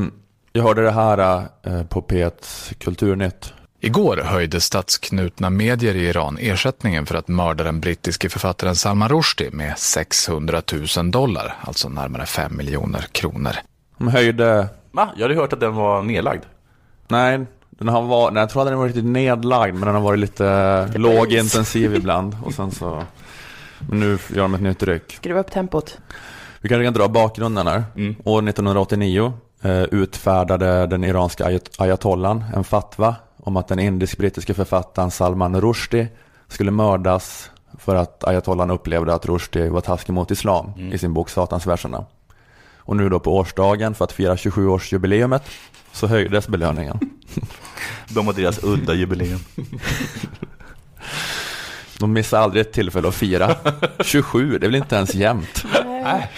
[0.53, 2.33] jag hörde det här eh, på P1
[2.79, 3.53] Kulturnytt.
[3.81, 9.51] Igår höjde statsknutna medier i Iran ersättningen för att mörda den brittiske författaren Salman Rushdie
[9.51, 10.63] med 600
[10.97, 13.53] 000 dollar, alltså närmare 5 miljoner kronor.
[13.99, 15.11] De höjde, Va?
[15.17, 16.43] Jag hade hört att den var nedlagd.
[17.09, 20.03] nej, den har varit, nej, jag tror att den varit lite nedlagd, men den har
[20.03, 22.37] varit lite lågintensiv ibland.
[22.43, 23.03] Och sen så,
[23.89, 25.13] men nu gör de ett nytt ryck.
[25.13, 25.99] Skruva upp tempot.
[26.63, 27.85] Vi kanske kan dra bakgrunden här.
[27.97, 28.15] Mm.
[28.25, 35.11] År 1989 eh, utfärdade den iranska ayat- ayatollan en fatwa om att den indisk-brittiske författaren
[35.11, 36.09] Salman Rushdie
[36.49, 40.93] skulle mördas för att ayatollan upplevde att Rushdie var taskig mot islam Mm.
[40.93, 42.05] i sin bok Satansverserna.
[42.77, 45.41] Och nu då på årsdagen för att fira 27-årsjubileumet
[45.93, 46.99] så höjdes belöningen.
[48.09, 49.39] De och deras udda jubileum.
[52.03, 53.55] De missar aldrig ett tillfälle att fira.
[54.05, 55.65] 27, det är väl inte ens jämnt.
[55.85, 56.31] Nej.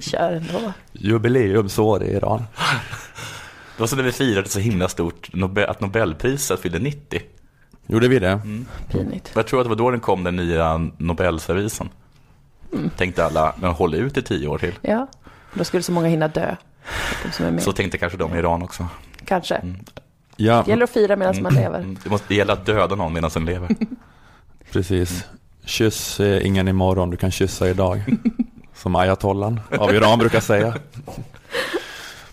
[0.00, 0.72] Kör ändå.
[0.92, 2.38] Jubileumsår i Iran.
[3.76, 5.30] Det var så när vi firade så himla stort
[5.68, 7.20] att Nobelpriset fyllde 90.
[7.86, 8.40] Gjorde vi det?
[8.90, 9.32] Pinigt.
[9.34, 11.88] Jag tror att det var då den kom, den nya Nobelservisen.
[12.96, 14.74] Tänkte alla, men håll ut i tio år till.
[14.82, 15.06] Ja,
[15.54, 16.56] då skulle så många hinna dö.
[17.24, 17.62] De som är med.
[17.62, 18.86] Så tänkte kanske de i Iran också.
[19.24, 19.60] Kanske.
[20.36, 21.78] Ja, Det gäller att fira medan man lever.
[21.78, 23.68] Mm, Det, måste, det gäller att döda någon medan den lever.
[24.72, 25.24] Precis.
[25.64, 28.04] Kyss eh, ingen imorgon, du kan kyssa idag.
[28.74, 30.74] Som ayatollan av Iran brukar säga.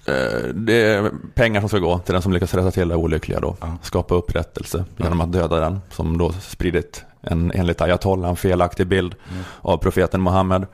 [0.06, 3.39] Eh, Det är pengar som ska gå till den som lyckas rätta till det olyckliga
[3.39, 3.56] då.
[3.62, 3.78] Ja.
[3.82, 9.15] Skapa upprättelse genom att döda den som då spridit en enligt ayatollan felaktig bild
[9.62, 10.65] av profeten Muhammed.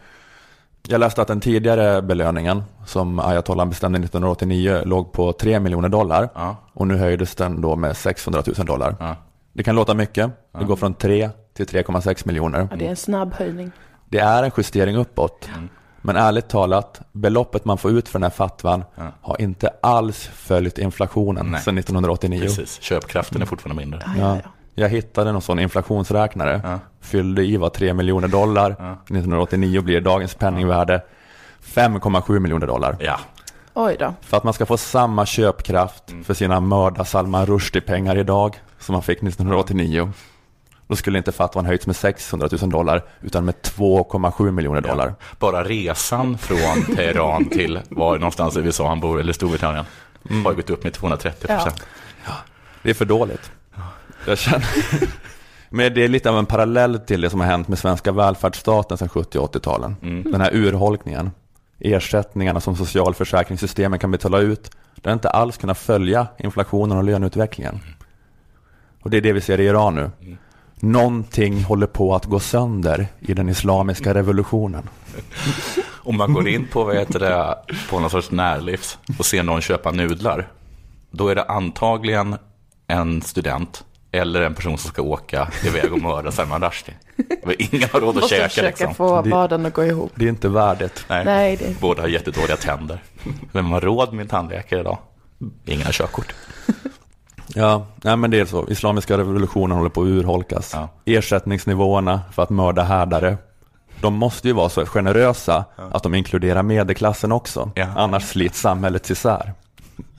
[0.87, 6.29] Jag läste att den tidigare belöningen som ayatollan bestämde 1989 låg på 3 miljoner dollar.
[6.35, 8.95] Ja, Och nu höjdes den då med 600 000 dollar.
[8.99, 9.15] ja.
[9.55, 10.31] Det kan låta mycket.
[10.59, 12.67] Det går från 3 till 3,6 miljoner.
[12.71, 13.71] Ja, det är en snabb höjning.
[14.09, 15.49] Det är en justering uppåt.
[15.55, 15.69] Mm.
[16.01, 19.03] Men ärligt talat, beloppet man får ut för den här fatwan Ja.
[19.21, 21.61] har inte alls följt inflationen Nej.
[21.61, 22.41] sedan 1989.
[22.41, 22.81] Precis.
[22.81, 24.01] Köpkraften är fortfarande mindre.
[24.05, 24.49] Ja, ja, ja.
[24.75, 26.61] Jag hittade någon sån inflationsräknare.
[26.63, 26.79] Ja.
[27.01, 28.75] Fyllde i var 3 miljoner dollar.
[28.79, 28.91] Ja.
[28.91, 31.01] 1989 blir dagens penningvärde
[31.63, 32.97] 5,7 miljoner dollar.
[32.99, 33.19] Ja,
[33.77, 34.13] Oj då.
[34.21, 36.23] För att man ska få samma köpkraft Mm.
[36.23, 40.11] för sina mörda Salman Rushdie-pengar idag som man fick 1989.
[40.87, 45.13] Då skulle inte fatwan höjts med 600 000 dollar utan med 2,7 miljoner dollar.
[45.39, 49.85] bara resan från Teheran till var någonstans i USA han bor, eller Storbritannien,
[50.43, 51.83] har ju gått upp med 230 procent.
[52.83, 53.51] Det är för dåligt.
[54.27, 54.67] Jag känner...
[55.69, 58.97] Men det är lite av en parallell till det som har hänt med svenska välfärdsstaten
[58.97, 59.95] sedan 70 och 80-talen.
[60.01, 60.31] Mm.
[60.31, 61.31] Den här urholkningen.
[61.79, 64.71] Ersättningarna som socialförsäkringssystemen kan betala ut.
[64.95, 67.79] Det har inte alls kunnat följa inflationen och löneutvecklingen.
[69.01, 70.11] Och det är det vi ser i Iran nu.
[70.21, 70.37] Mm.
[70.79, 74.89] Någonting håller på att gå sönder i den islamiska revolutionen.
[76.03, 77.57] Om man går in på, vad heter det,
[77.89, 80.47] på någon sorts närlivs och ser någon köpa nudlar,
[81.11, 82.35] då är det antagligen
[82.87, 83.83] en student
[84.17, 86.93] eller en person som ska åka iväg och mörda Salman Rushdie.
[87.57, 88.95] Ingen har råd att Måste käka försöka liksom.
[88.95, 90.11] få vardagen att gå ihop.
[90.15, 91.05] Det är inte värdigt.
[91.09, 93.03] Nej, Nej, det- Båda har jättedåliga tänder.
[93.51, 94.97] Vem har råd med en tandläkare idag?
[95.65, 96.33] Ingen har körkort.
[97.47, 98.67] Ja, nej men det är så.
[98.69, 100.71] Islamiska revolutionen håller på att urholkas.
[100.73, 100.89] Ja.
[101.05, 103.37] Ersättningsnivåerna för att mörda härdare,
[104.01, 107.71] de måste ju vara så generösa att de inkluderar medelklassen också.
[107.75, 107.87] Ja.
[107.95, 109.53] Annars slits samhället isär.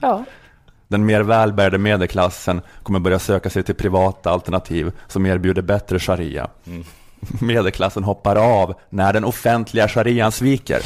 [0.01, 0.23] Ja,
[0.87, 6.49] Den mer välbärgade medelklassen kommer börja söka sig till privata alternativ som erbjuder bättre sharia.
[7.41, 10.81] Medelklassen hoppar av när den offentliga sharian sviker.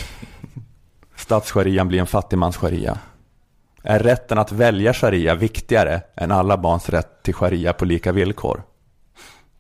[1.16, 2.98] Statssharian blir en fattigmans-sharia.
[3.84, 8.64] Är rätten att välja sharia viktigare än alla barns rätt till sharia på lika villkor?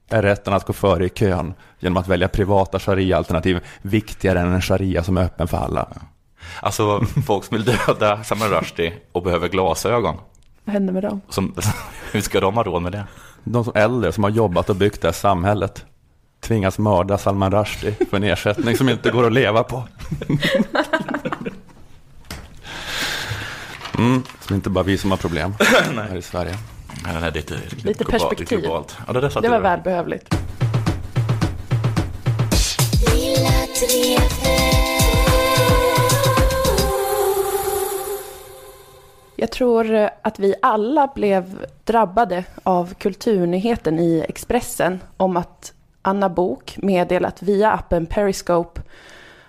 [0.09, 4.61] Är rätten att gå före i kön genom att välja privata sharia-alternativ viktigare än en
[4.61, 5.87] sharia som är öppen för alla?
[6.61, 10.17] Alltså folk som vill döda Salman Rushdie och behöver glasögon.
[10.65, 11.21] Vad hände med dem?
[11.29, 11.55] Som,
[12.11, 13.03] hur ska de ha råd med det?
[13.43, 15.85] De som äldre som har jobbat och byggt det här samhället
[16.39, 19.83] tvingas mörda Salman Rushdie för en ersättning som inte går att leva på.
[23.97, 25.53] Mm, så det är inte bara vi som har problem
[25.95, 26.57] här i Sverige.
[27.03, 28.59] Nej, nej, det är lite, Lite perspektiv.
[28.59, 28.97] globalt.
[29.07, 30.35] Ja, det, satte Det var välbehövligt.
[39.41, 46.29] Jag tror eh, att vi alla blev drabbade av kulturnyheten i Expressen om att Anna
[46.29, 48.81] Bok meddelat via appen Periscope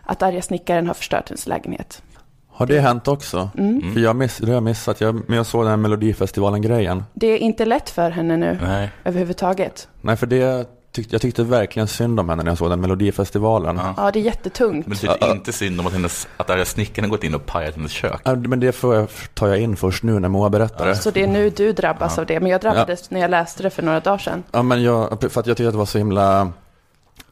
[0.02, 2.02] att arga snickaren har förstört hennes lägenhet.
[2.48, 3.50] Har det hänt också?
[3.59, 3.94] Mm.
[3.94, 5.00] För jag miss, det har jag missat.
[5.00, 7.05] Jag, men jag såg den här Melodifestivalen-grejen.
[7.14, 8.90] Det är inte lätt för henne nu Nej.
[9.05, 9.88] överhuvudtaget.
[10.00, 13.76] Nej, för det tyckte, jag tyckte verkligen synd om henne när jag såg den Melodifestivalen.
[13.76, 13.94] Ja.
[13.96, 14.87] Ja, det är jättetungt.
[14.87, 17.74] Men det är inte synd om att, hennes, att arga snickaren gått in och pajat
[17.74, 18.20] hennes kök.
[18.24, 20.96] Ja, Men det får jag, tar jag in först nu när Moa berättar det.
[20.96, 22.40] Så det är nu du drabbas av det.
[22.40, 24.42] Men jag drabbades när jag läste det för några dagar sedan.
[24.52, 26.52] Ja, men jag, för att jag tyckte att det var så himla...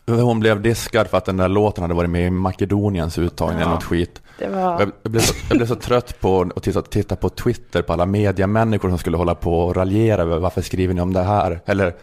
[0.06, 3.70] Hon blev diskad för att den där låten hade varit med i Makedoniens uttagning eller
[3.70, 4.20] något skit.
[4.48, 4.90] Var...
[5.02, 8.06] Jag, blev så, jag blev så trött på att titta, titta på Twitter på alla
[8.06, 11.60] mediamänniskor som skulle hålla på och raljera över varför skriver ni om det här?
[11.66, 11.94] Eller,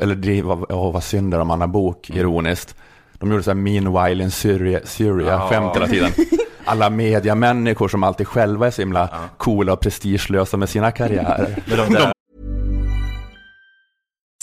[0.00, 2.74] eller driva, åh vad synder om Anna Bok, ironiskt.
[3.12, 5.48] De gjorde så här meanwhile in Syria, Syria Ja.
[5.48, 6.10] skämt hela tiden.
[6.64, 11.62] Alla mediamänniskor som alltid själva är så himla coola och prestigelösa med sina karriärer.
[11.90, 12.12] De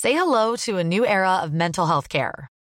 [0.01, 2.47] Say hello to a new era of mental health care.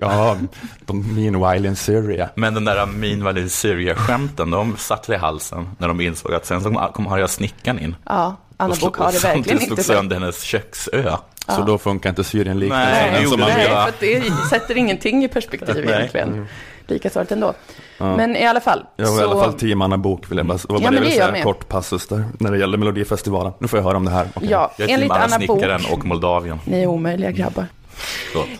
[0.00, 0.36] Ja,
[0.86, 2.28] de meanwhile in Syria.
[2.34, 6.60] men den där Meanwhile in Syria-skämten, de satt i halsen när de insåg att sen
[6.62, 7.96] så kom- arga snickaren in.
[8.04, 9.92] Ja, Anna Och slog- Bok har det och verkligen samtidigt inte slog så.
[9.92, 11.16] sönder hennes köksö.
[11.48, 13.76] Så då funkar inte Syrien liknande Nej, som jo, som det man Nej, vill.
[13.76, 15.94] för att det sätter ingenting i perspektiv Nej.
[15.94, 16.46] egentligen.
[16.86, 17.54] Lika sorgligt ändå.
[17.98, 18.84] Men i alla fall.
[18.96, 21.06] Jag var i alla fall team Anna Bok vill jag bara, vad Ja, det jag
[21.06, 23.52] jag säga, kort passus där, när det gäller Melodifestivalen.
[23.58, 24.28] Nu får jag höra om det här.
[24.34, 24.48] Okej.
[24.50, 25.58] Ja, Jag är enligt team Anna Anna Bok.
[25.58, 26.58] Snickaren och Moldavien.
[26.64, 27.66] Ni är omöjliga grabbar.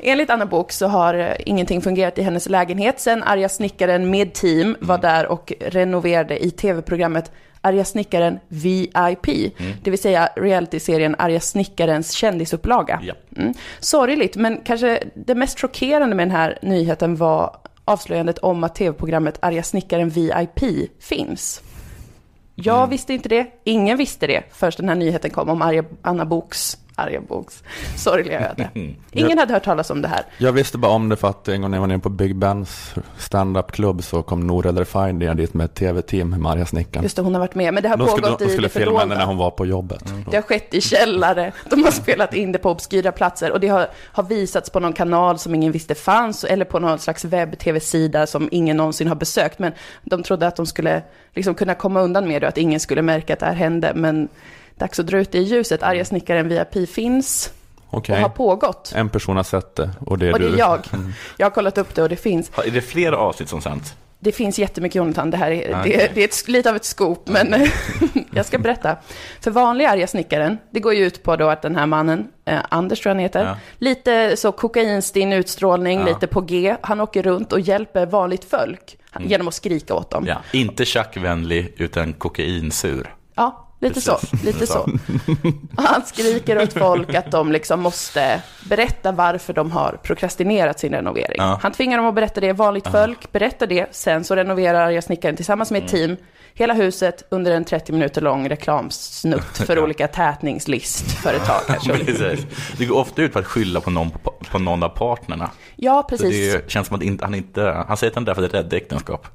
[0.03, 4.33] Enligt Anna Bok så har eh, ingenting fungerat i hennes lägenhet sen arga snickaren med
[4.33, 9.27] team var där och renoverade i tv-programmet Arga snickaren VIP,
[9.83, 13.01] det vill säga realityserien Arga snickarens kändisupplaga.
[13.03, 13.15] Ja.
[13.37, 13.55] Mm.
[13.81, 19.39] Sorgligt, men kanske det mest chockerande med den här nyheten var avslöjandet om att tv-programmet
[19.43, 21.63] Arga snickaren VIP finns.
[22.55, 26.25] Jag visste inte det, ingen visste det först den här nyheten kom om Arja, Anna
[26.25, 27.63] Boks, Arja Boks
[27.97, 28.69] sorgliga öde.
[29.13, 30.25] Ingen hade hört talas om det här.
[30.39, 32.37] Jag visste bara om det för att en gång när jag var nere på Big
[32.37, 37.03] Bens stand-up-klubb så kom Nour El Refai dit med ett tv-team med Arga snickaren.
[37.03, 37.75] Just det, hon har varit med.
[37.75, 39.51] Men det har De skulle, pågått de i skulle det filma henne när hon var
[39.51, 40.15] på jobbet.
[40.31, 41.53] Det har skett i källare.
[41.71, 44.93] De har spelat in det på obskyra platser och det har, har visats på någon
[44.93, 49.59] kanal som ingen visste fanns eller på någon slags webb-tv-sida som ingen någonsin har besökt.
[49.59, 49.73] Men
[50.03, 51.03] de trodde att de skulle
[51.35, 53.93] liksom kunna komma undan med det och att ingen skulle märka att det här hände.
[53.95, 54.29] Men
[54.79, 55.83] dags att dra ut det i ljuset.
[55.83, 57.53] Arga snickaren VIP finns
[57.91, 58.93] Okej, och har pågått.
[58.97, 60.55] en person har sett det och det är Och det du.
[60.55, 60.81] är jag.
[61.37, 62.51] Jag har kollat upp det och det finns.
[62.67, 63.95] Är det flera avsnitt som sänds?
[64.19, 67.29] Det finns jättemycket Jonathan, det här är, det, det är ett, lite av ett scoop,
[67.29, 67.55] men
[68.33, 68.97] jag ska berätta.
[69.41, 72.59] För vanliga arga snickaren, det går ju ut på då att den här mannen, eh,
[72.69, 73.57] Anders tror jag han heter, Ja.
[73.79, 76.07] lite så kokainstinn utstrålning, Ja.
[76.07, 76.77] lite på G.
[76.81, 80.25] Han åker runt och hjälper vanligt folk genom att skrika åt dem.
[80.29, 83.15] Ja, inte tjackvänlig utan kokainsur.
[83.35, 84.31] Ja, lite Precis.
[84.31, 84.47] så.
[84.47, 84.79] Lite så.
[85.77, 90.93] Och han skriker åt folk att de liksom måste berätta varför de har prokrastinerat sin
[90.93, 91.37] renovering.
[91.39, 91.59] Ja.
[91.63, 95.37] Han tvingar dem att berätta det, vanligt folk, berätta det, sen så renoverar arga snickaren
[95.37, 96.17] tillsammans med ett team
[96.55, 101.61] hela huset under en 30 minuter lång reklamsnutt för olika tätningslistföretag.
[101.85, 102.47] Precis.
[102.79, 104.11] Det går ofta ut på att skylla på någon,
[104.51, 105.51] på någon av partnerna.
[105.77, 106.53] Ja, Så precis.
[106.55, 108.77] det känns som att han inte, han säger att han är där för att rädda
[108.77, 109.27] äktenskap.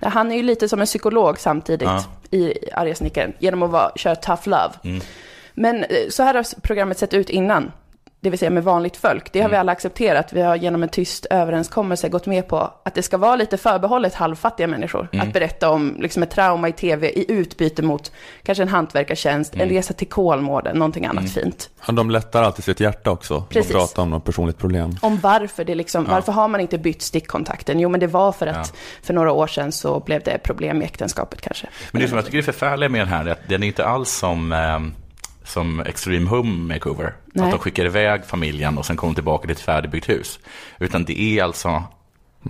[0.00, 2.04] Han är ju lite som en psykolog samtidigt Ja.
[2.38, 4.72] i Arga snickaren, genom att vara, köra tough love.
[4.84, 5.00] Mm.
[5.54, 7.72] Men eh, så här har programmet sett ut innan,
[8.24, 9.32] det vill säga med vanligt folk.
[9.32, 9.50] Det har Mm.
[9.50, 10.32] vi alla accepterat.
[10.32, 14.14] Vi har genom en tyst överenskommelse gått med på att det ska vara lite förbehållet
[14.14, 15.08] halvfattiga människor.
[15.12, 15.26] Mm.
[15.26, 18.12] Att berätta om liksom, ett trauma i tv i utbyte mot
[18.42, 19.68] kanske en hantverkartjänst, Mm.
[19.68, 21.70] en resa till Kolmården, någonting annat fint.
[21.86, 23.70] Ja, De lättar alltid sitt hjärta också Precis.
[23.74, 24.96] och pratar om något personligt problem.
[25.02, 27.80] Om varför det liksom, varför har man inte bytt stickkontakten?
[27.80, 28.78] Jo, men det var för att Ja.
[29.02, 31.66] för några år sedan så blev det problem i äktenskapet kanske.
[31.92, 33.84] Men det som jag tycker är förfärliga med den här är att den är inte
[33.84, 34.78] alls som, eh,
[35.44, 37.14] som Extreme Home Makeover.
[37.26, 37.44] Nej.
[37.44, 40.38] Att de skickar iväg familjen och sen kommer tillbaka till ett färdigbyggt hus.
[40.78, 41.82] Utan det är alltså,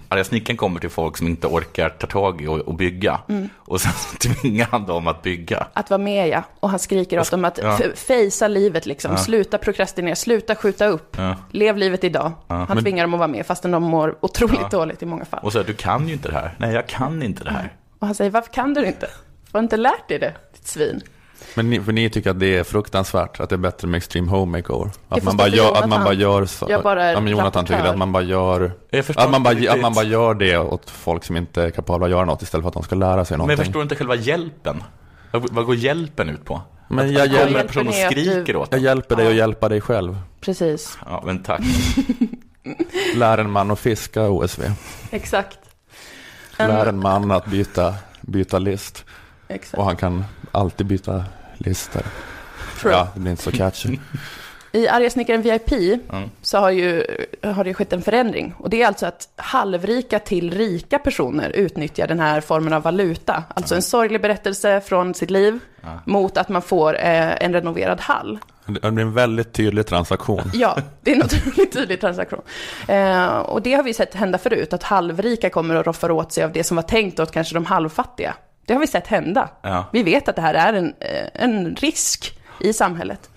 [0.09, 3.21] arga snickaren kommer till folk som inte orkar ta tag i och, och bygga.
[3.29, 3.49] Mm.
[3.57, 3.93] Och sen
[4.41, 5.67] tvingar han dem att bygga.
[5.73, 7.79] Att vara med ja, och han skriker åt dem att Ja.
[7.95, 11.37] fejsa livet liksom, sluta prokrastinera, sluta skjuta upp, Ja.
[11.51, 12.33] lev livet idag.
[12.49, 15.41] Han tvingar dem att vara med fastän de mår otroligt dåligt i många fall.
[15.43, 16.55] Och så här, du kan ju inte det här.
[16.59, 17.73] Nej, jag kan inte det här.
[17.99, 19.09] Och han säger, varför kan du inte?
[19.53, 21.01] Har du inte lärt dig det, ditt svin?
[21.57, 24.31] Men ni, för ni tycker att det är fruktansvärt, att det är bättre med Extreme
[24.31, 24.91] Home Makeover?
[25.09, 26.67] Att man, bara gör, att man bara gör så?
[26.69, 28.73] Jag bara är ja, men Jonathan tycker att man bara gör...
[28.91, 32.07] Jag Att man, bara, att man bara gör det åt folk som inte är kapabla
[32.07, 33.57] att göra något istället för att de ska lära sig Men någonting.
[33.59, 34.83] jag förstår inte själva hjälpen.
[35.31, 36.61] Vad, vad går hjälpen ut på?
[36.89, 39.27] Men jag att kommer hjälper- en person och att du- skriker åt Jag hjälper dig
[39.29, 40.19] att hjälpa dig själv.
[40.41, 41.61] Precis, Ja, men tack.
[43.17, 44.63] Lär en man att fiska, OSV.
[45.11, 45.59] exakt.
[46.59, 49.05] Lär en man att byta, byta list.
[49.49, 49.79] exakt.
[49.79, 51.25] Och han kan alltid byta
[51.65, 52.03] listor.
[52.81, 52.93] True.
[52.93, 53.99] Ja, det blir inte så catchy.
[54.73, 56.31] I Arga snickaren VIP Mm.
[56.43, 57.05] så har, ju,
[57.43, 58.55] har det skett en förändring.
[58.59, 63.43] Och det är alltså att halvrika till rika personer utnyttjar den här formen av valuta.
[63.55, 65.59] Alltså en sorglig berättelse från sitt liv
[66.05, 68.39] mot att man får eh, en renoverad hall.
[68.67, 70.51] Det blir en väldigt tydlig transaktion.
[70.55, 72.43] Ja, det är en otroligt tydlig transaktion.
[72.89, 76.45] Eh, och det har vi sett hända förut, att halvrika kommer och roffar åt sig
[76.45, 78.35] av det som var tänkt åt kanske de halvfattiga.
[78.67, 79.49] Det har vi sett hända.
[79.63, 79.85] Ja.
[79.93, 83.31] Vi vet att det här är en, eh, en risk i samhället.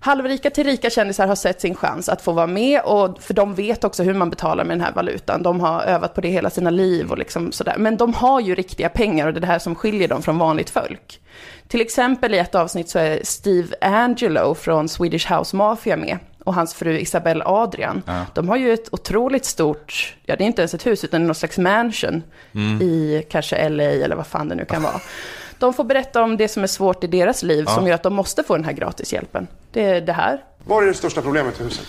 [0.00, 3.54] Halvrika till rika kändisar har sett sin chans att få vara med, och, för de
[3.54, 5.42] vet också hur man betalar med den här valutan.
[5.42, 7.74] De har övat på det hela sina liv och liksom sådär.
[7.78, 10.38] Men de har ju riktiga pengar och det är det här som skiljer dem från
[10.38, 11.20] vanligt folk.
[11.68, 16.18] Till exempel i ett avsnitt så är Steve Angelo från Swedish House Mafia med
[16.48, 18.02] och hans fru Isabelle Adrian.
[18.34, 21.34] De har ju ett otroligt stort, ja det är inte ens ett hus utan någon
[21.34, 22.22] slags mansion
[22.80, 25.00] i kanske LA eller vad fan det nu kan vara.
[25.58, 28.14] De får berätta om det som är svårt i deras liv som gör att de
[28.14, 29.46] måste få den här gratishjälpen.
[29.72, 30.44] Det är det här.
[30.64, 31.86] Vad är det största problemet i huset?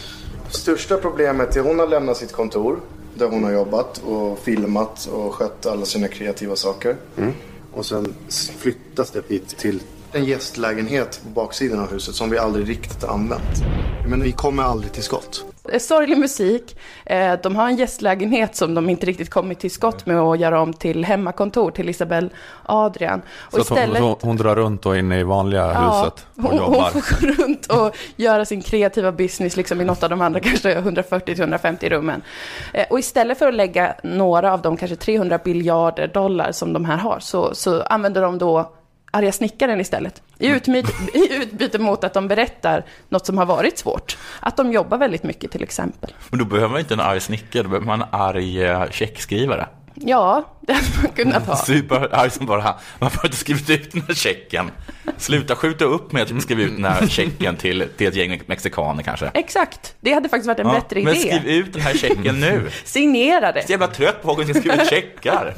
[0.49, 2.79] Största problemet är att hon har lämnat sitt kontor
[3.13, 6.95] där hon har jobbat och filmat och skött alla sina kreativa saker.
[7.73, 8.13] Och sen
[8.57, 9.79] flyttas det hit till...
[10.13, 13.63] En gästlägenhet på baksidan av huset som vi aldrig riktigt har använt.
[14.07, 15.45] Men vi kommer aldrig till skott.
[15.79, 16.77] Sorglig musik.
[17.05, 20.61] Eh, De har en gästlägenhet som de inte riktigt kommit till skott med att göra
[20.61, 22.29] om till hemmakontor till Isabelle
[22.65, 23.21] Adrian.
[23.39, 26.89] Och Så att hon, hon drar runt och inne i vanliga huset och hon, jobbar.
[26.93, 30.39] hon får gå runt och göra sin kreativa business liksom i något av de andra
[30.39, 32.21] kanske 140-150 rummen.
[32.73, 36.85] Eh, Och istället för att lägga några av de kanske 300 biljarder dollar som de
[36.85, 38.71] här har så, så använder de då
[39.11, 40.21] arga snickaren istället.
[40.37, 44.17] I utbyte, I utbyte mot att de berättar något som har varit svårt.
[44.39, 46.13] Att de jobbar väldigt mycket till exempel.
[46.29, 49.67] Men då behöver man inte en arg snickare, då behöver man en arg eh, checkskrivare.
[50.01, 51.55] Ja, det hade man kunnat ha.
[51.55, 54.71] Superarg som bara, varför har du inte skrivit ut den här checken?
[55.17, 59.03] Sluta skjuta upp med att skriva ut den här checken till, till ett gäng mexikaner
[59.03, 59.31] kanske.
[59.33, 61.19] Exakt, det hade faktiskt varit en bättre men idé.
[61.39, 62.69] skriv ut den här checken nu.
[62.85, 63.65] Signera det.
[63.65, 65.55] Så jävla trött på folk som skriva ut checkar.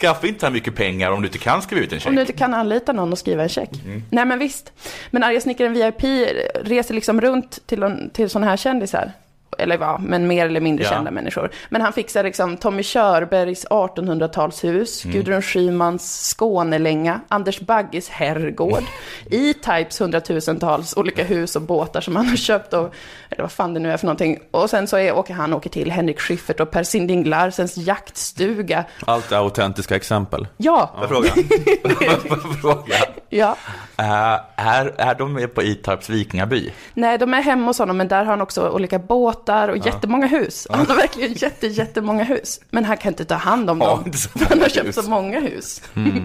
[0.00, 2.14] Skaffa inte så här mycket pengar om du inte kan skriva ut en Om check.
[2.14, 3.70] du inte kan anlita någon och skriva en check.
[3.84, 4.02] Mm.
[4.10, 4.72] Nej men visst.
[5.10, 6.28] Men Arga snickaren VIP
[6.64, 9.12] reser liksom runt till, till sådana här kändisar.
[9.60, 10.90] Eller ja, men mer eller mindre Ja.
[10.90, 11.50] kända människor.
[11.68, 15.16] Men han fixar liksom Tommy Körbergs 1800-talshus, Mm.
[15.16, 18.82] Gudrun Schymans Skånelänga, Anders Bagges herrgård,
[19.30, 22.94] E-Types hundratusentals olika hus och båtar som han har köpt och,
[23.30, 24.38] eller vad fan det nu är för någonting.
[24.50, 28.84] Och sen så är, åker han åker till Henrik Schyffert och Per Sinding Larsens jaktstuga.
[29.06, 30.46] Allt är autentiska exempel.
[30.56, 31.28] Ja, Får fråga?
[32.62, 32.94] Fråga?
[33.28, 33.56] ja.
[33.96, 36.72] Eh, är, är de med på E-Types vikingaby?
[36.94, 40.26] Nej, de är hemma hos honom, men där har han också olika båtar och jättemånga
[40.26, 40.66] hus.
[40.70, 42.60] Han har verkligen jätte, jättemånga hus.
[42.70, 44.12] Men han kan inte ta hand om dem.
[44.48, 44.94] han har köpt hus.
[44.94, 45.82] så många hus.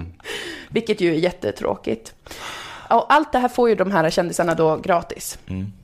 [0.69, 2.13] Vilket ju är jättetråkigt.
[2.89, 5.37] Och allt det här får ju de här kändisarna då gratis.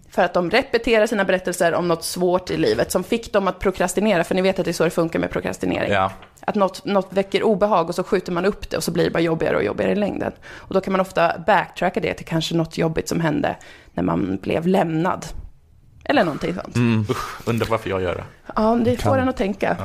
[0.10, 3.60] För att de repeterar sina berättelser om något svårt i livet som fick dem att
[3.60, 4.24] prokrastinera.
[4.24, 5.92] För ni vet att det är så det funkar med prokrastinering.
[5.92, 6.12] Ja.
[6.42, 9.10] Att något, något väcker obehag och så skjuter man upp det och så blir det
[9.10, 10.32] bara jobbigare och jobbigare i längden.
[10.44, 13.56] Och då kan man ofta backtracka det till kanske något jobbigt som hände
[13.94, 15.26] när man blev lämnad.
[16.04, 17.10] Eller någonting sånt.
[17.10, 18.24] Usch, undrar varför jag gör det.
[18.56, 19.78] Ja, det får en att tänka.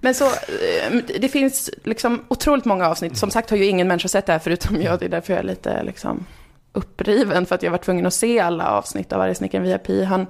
[0.00, 3.16] Men så, eh, det finns liksom otroligt många avsnitt.
[3.16, 4.98] Som sagt har ju ingen människa sett det här förutom jag.
[4.98, 6.26] Det är därför jag är lite liksom
[6.72, 7.46] uppriven.
[7.46, 10.04] För att jag var tvungen att se alla avsnitt av Arga snickaren via Pi.
[10.04, 10.26] Han,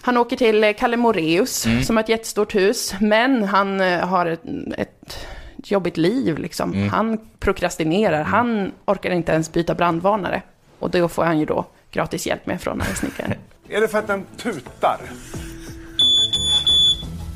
[0.00, 2.94] han åker till eh, Kalle Moreus som har ett jättestort hus.
[3.00, 4.44] Men han eh, har ett,
[4.78, 5.26] ett
[5.64, 6.88] jobbigt liv liksom.
[6.88, 8.22] Han prokrastinerar.
[8.22, 10.42] Han orkar inte ens byta brandvarnare.
[10.78, 13.34] Och då får han ju då gratis hjälp med från Arga snickaren.
[13.72, 15.00] Är det för att den tutar?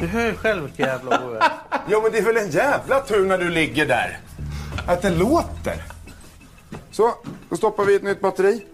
[0.00, 1.38] Du hör ju själv vilken jävla oro
[1.88, 4.18] Ja, men det är väl en jävla tur när du ligger där.
[4.86, 5.82] Att den låter.
[6.90, 7.14] Så,
[7.48, 8.64] då stoppar vi ett nytt batteri.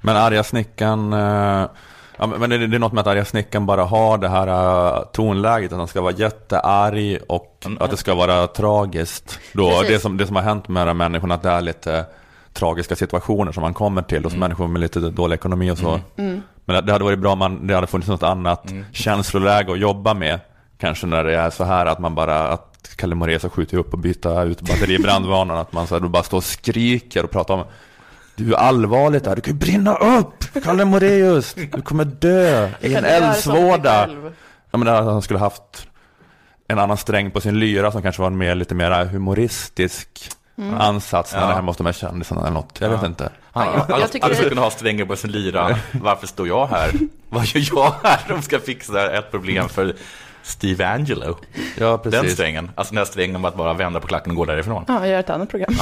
[0.00, 1.68] Men arga snickaren, eh,
[2.16, 5.02] ja, men det, det är något med att arga snickaren bara har det här eh,
[5.12, 9.38] tonläget, att han ska vara jättearg och att det ska vara tragiskt.
[9.52, 9.88] Då, Precis.
[9.88, 12.06] det, som, det som har hänt med de här människorna, att det är lite
[12.52, 16.00] tragiska situationer som man kommer till hos människor med lite dålig ekonomi och så.
[16.64, 20.14] Men det, hade varit bra om man, det hade funnits något annat känsloläge att jobba
[20.14, 20.40] med.
[20.78, 23.92] Kanske när det är så här att man bara, att Kalle Moraeus har skjutit upp
[23.92, 27.24] och byta ut batteri i brandvarnaren, att man så här, då bara står och skriker
[27.24, 27.64] och pratar om
[28.36, 30.44] du är allvarligt där, du kan ju brinna upp!
[30.64, 34.08] Kalle Moraeus, du kommer dö i en eldsvåda!
[34.70, 35.88] Ja men att han skulle haft
[36.68, 40.08] en annan sträng på sin lyra som kanske var mer, lite mer humoristisk
[40.58, 40.80] Mm.
[40.80, 41.46] ansats när Ja.
[41.46, 42.78] det här måste med kändisarna eller något.
[42.80, 43.28] Jag vet inte.
[43.52, 45.76] Han, Ja, jag alla skulle kunna ha strängar på sin lyra.
[45.92, 46.90] Varför står jag här?
[47.28, 49.94] Vad gör jag här som ska fixa ett problem för
[50.42, 51.36] Steve Angelo?
[51.78, 52.32] Ja Den precis.
[52.32, 52.70] strängen.
[52.74, 54.84] Alltså den här strängen om att bara vända på klacken och gå därifrån.
[54.88, 55.74] Ja, jag gör ett annat program.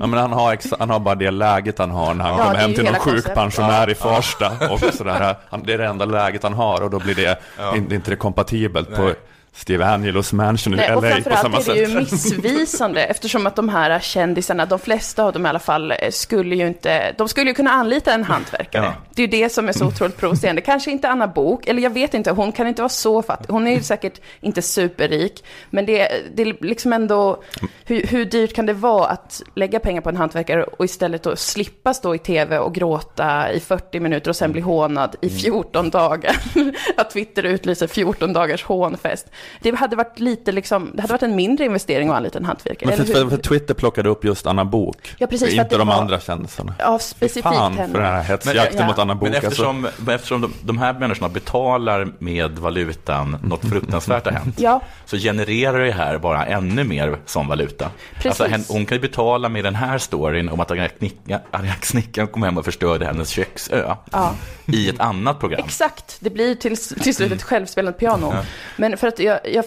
[0.00, 2.56] Ja, men han, har han har bara det läget han har när han Ja, kommer
[2.58, 4.52] hem till någon hela sjuk pensionär i Farsta.
[4.70, 5.36] Och sådär.
[5.50, 7.38] Han, det är det enda läget han har och då blir det
[7.74, 9.12] inte, inte det kompatibelt på
[9.54, 12.12] Steve Angelos mansion i Nej, och LA på framförallt samma är det ju sätt.
[12.12, 16.56] missvisande eftersom att de här kändisarna, de flesta av dem i alla fall, eh, skulle
[16.56, 18.84] ju inte, de skulle ju kunna anlita en hantverkare.
[18.84, 18.94] Ja.
[19.14, 20.60] Det är ju det som är så otroligt provocerande.
[20.62, 23.52] Kanske inte Anna Bok eller jag vet inte, hon kan inte vara så fattig.
[23.52, 27.42] Hon är ju säkert inte superrik, men det, det är liksom ändå,
[27.84, 31.36] hur, hur dyrt kan det vara att lägga pengar på en hantverkare och istället då
[31.36, 35.90] slippa stå i tv och gråta i 40 minuter och sen bli hånad i 14
[35.90, 36.36] dagar?
[36.96, 39.26] att Twitter utlyser 14 dagars hånfest.
[39.60, 42.88] Det hade varit lite liksom, det hade varit en mindre investering att anlita en hantverkare,
[42.88, 43.30] Men för, eller för, hur?
[43.30, 45.14] för Twitter plockade upp just Anna Bok.
[45.18, 46.74] Ja, precis, Inte de var- andra kändisarna.
[46.78, 47.92] Ja, specifikt Fan henne.
[47.92, 48.86] för den här hetsjakten ja.
[48.86, 49.22] mot Anna Bok.
[49.22, 49.46] Men alltså.
[49.48, 54.80] eftersom, men eftersom de, de här människorna betalar med valutan något fruktansvärt har hänt, Ja.
[55.06, 57.90] så genererar det här bara ännu mer som valuta.
[58.14, 58.40] Precis.
[58.40, 62.28] Alltså, hon kan ju betala med den här storyn om att Arga Knicka- Arga Snickaren
[62.28, 64.34] kom hem och förstörde hennes köksö Ja.
[64.66, 65.62] i ett annat program.
[65.64, 68.34] Exakt, det blir till, till slut ett självspelande piano.
[68.76, 69.64] Men för att jag, jag,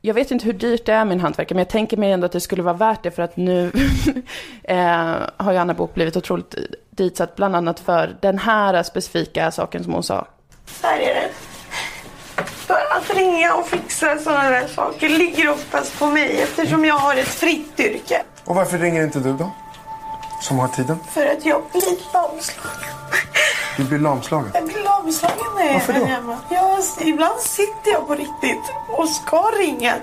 [0.00, 2.26] jag vet inte hur dyrt det är med en hantverkare, men jag tänker mig ändå
[2.26, 3.72] att det skulle vara värt det för att nu
[4.64, 6.54] eh, har ju Anna Bok blivit otroligt
[6.90, 10.26] ditsatt, bland annat för den här specifika saken som hon sa.
[10.82, 11.28] Här är det.
[12.44, 17.16] För att ringa och fixa sådana där saker ligger oftast på mig eftersom jag har
[17.16, 18.22] ett fritt yrke.
[18.44, 19.50] Och varför ringer inte du då?
[20.40, 20.98] Som har tiden?
[21.10, 21.82] För att jag blir
[22.12, 22.70] lamslagen.
[23.76, 24.50] Du blir lamslagen.
[24.54, 26.06] Jag blir lamslagen när jag Varför är då?
[26.06, 26.38] hemma.
[26.48, 29.94] Jag, ibland sitter jag på riktigt och ska ringa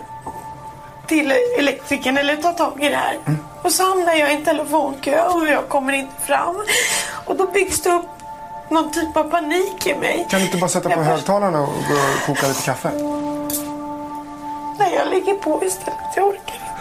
[1.08, 3.18] till elektrikern eller ta tag i det här.
[3.26, 3.40] Mm.
[3.64, 6.56] Och så hamnar jag i en telefonkö och jag kommer inte fram.
[7.26, 8.06] Och då byggs det upp
[8.70, 10.28] någon typ av panik i mig.
[10.30, 12.92] Kan du inte bara sätta på Jag högtalarna och gå och koka lite kaffe?
[14.80, 16.00] Nej, jag ligger på istället.
[16.16, 16.72] Jag orkar inte.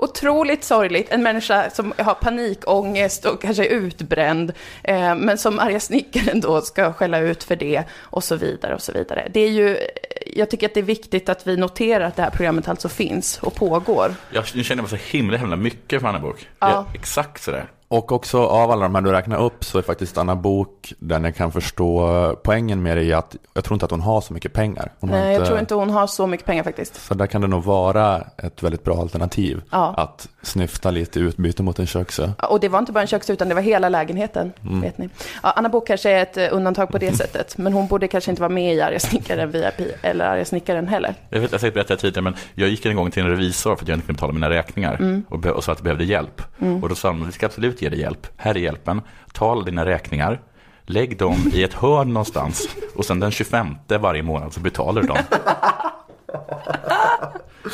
[0.00, 5.80] Otroligt sorgligt, en människa som har panikångest och kanske är utbränd, eh, men som arga
[5.80, 9.28] snickaren då ska skälla ut för det och så vidare och så vidare.
[9.30, 9.78] Det är ju,
[10.26, 13.38] jag tycker att det är viktigt att vi noterar att det här programmet alltså finns
[13.38, 14.14] och pågår.
[14.30, 16.48] Jag nu känner mig så himla, himla mycket för Anna Bok.
[16.58, 16.86] Ja.
[16.94, 17.66] Exakt sådär.
[17.90, 21.24] Och också av alla de här du räknar upp så är faktiskt Anna Bok den
[21.24, 24.32] jag kan förstå poängen med det i att jag tror inte att hon har så
[24.32, 24.92] mycket pengar.
[25.00, 27.06] Hon Nej, jag tror inte hon har så mycket pengar faktiskt.
[27.06, 29.62] Så där kan det nog vara ett väldigt bra alternativ.
[29.70, 29.94] Ja.
[29.96, 32.30] Att snyfta lite utbyte mot en köksö.
[32.50, 34.80] Och det var inte bara en köksö utan det var hela lägenheten, Mm.
[34.80, 35.08] vet ni.
[35.42, 38.30] Ja, Anna Book kanske är ett eh, undantag på det sättet, men hon borde kanske
[38.30, 41.14] inte vara med i Arga snickaren VIP, eller Arga snickaren heller.
[41.30, 43.84] Jag vet, jag säkert berättat tidigare, men jag gick en gång till en revisor för
[43.84, 45.24] att jag inte kunde betala mina räkningar Mm.
[45.28, 46.42] och, och sa att jag behövde hjälp.
[46.60, 46.82] Mm.
[46.82, 48.26] Och då sa de, vi ska absolut ge dig hjälp.
[48.36, 49.02] Här är hjälpen.
[49.32, 50.40] Ta alla dina räkningar,
[50.82, 55.08] lägg dem i ett hörn någonstans och sen den 25 varje månad så betalar du
[55.08, 55.18] dem.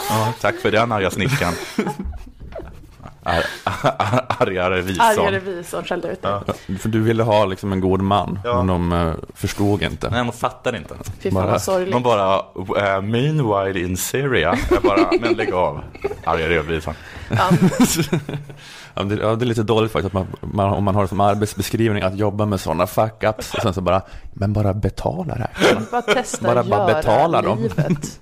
[0.08, 1.54] ja, tack för den arga snickaren.
[3.24, 5.06] Ar, ar, arga revisorn.
[5.06, 6.78] Arga revisorn skällde ut dig.
[6.78, 10.10] För du ville ha liksom en god man, men de eh, förstod inte.
[10.10, 10.94] Nej, de fattar inte.
[11.20, 11.92] Fy fan vad sorgligt.
[11.92, 14.58] De bara, uh, meanwhile in Syria.
[14.70, 15.80] Jag bara, men lägg av.
[16.24, 16.94] Arga revisorn.
[17.30, 17.50] Ja,
[19.04, 22.02] det, ja, det är lite dåligt faktiskt att man, man, om man har som arbetsbeskrivning
[22.02, 24.02] att jobba med sådana fuck-ups och sen så bara,
[24.32, 25.86] men bara betala räkningarna.
[25.90, 27.58] Bara testa Bara- bara betala dem.
[27.58, 28.20] livet.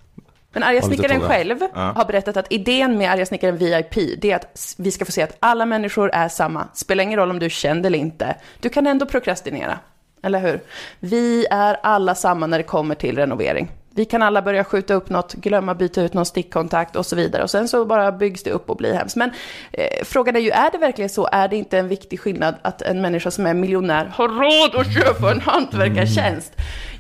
[0.53, 1.81] Men Arga snickaren själv Ja.
[1.97, 5.23] har berättat att idén med Arga snickaren VIP, det är att vi ska få se
[5.23, 6.69] att alla människor är samma.
[6.75, 8.37] Spelar ingen roll om du är känd eller inte.
[8.61, 9.79] Du kan ändå prokrastinera.
[10.25, 10.61] Eller hur?
[11.01, 13.71] Vi är alla samma när det kommer till renovering.
[13.95, 17.43] Vi kan alla börja skjuta upp något, glömma byta ut någon stickkontakt och så vidare.
[17.43, 19.17] Och sen så bara byggs det upp och blir hemskt.
[19.17, 19.31] Men
[19.73, 21.29] eh, frågan är ju, är det verkligen så?
[21.33, 24.95] Är det inte en viktig skillnad att en människa som är miljonär har råd att
[24.95, 26.53] köpa en hantverkartjänst?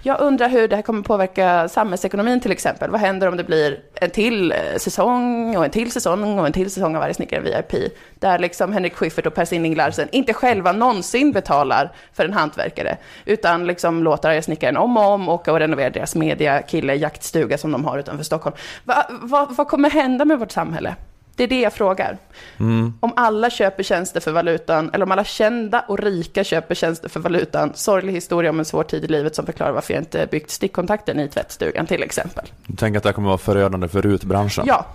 [0.05, 2.91] Jag undrar hur det här kommer påverka samhällsekonomin till exempel.
[2.91, 6.53] Vad händer om det blir en till eh, säsong och en till säsong och en
[6.53, 7.93] till säsong av Varje snickare VIP?
[8.15, 12.97] Där liksom Henrik Schyffert och Per Sinding Larsen inte själva någonsin betalar för en hantverkare.
[13.25, 17.73] Utan liksom låter Arga snickaren om och om åka och renovera deras mediakille, jaktstuga som
[17.73, 18.57] de har utanför Stockholm.
[18.85, 20.95] Va, va, vad kommer hända med vårt samhälle?
[21.37, 22.19] Det är det jag frågar.
[22.61, 22.95] Mm.
[23.01, 27.21] Om alla köper tjänster för valutan, eller om alla kända och rika köper tjänster för
[27.21, 30.51] valutan, sorglig historia om en svår tid i livet som förklarar varför jag inte byggt
[30.51, 32.45] stickkontakten i tvättstugan till exempel.
[32.67, 34.65] Du tänker att det här kommer vara förödande för RUT-branschen?
[34.67, 34.87] Ja,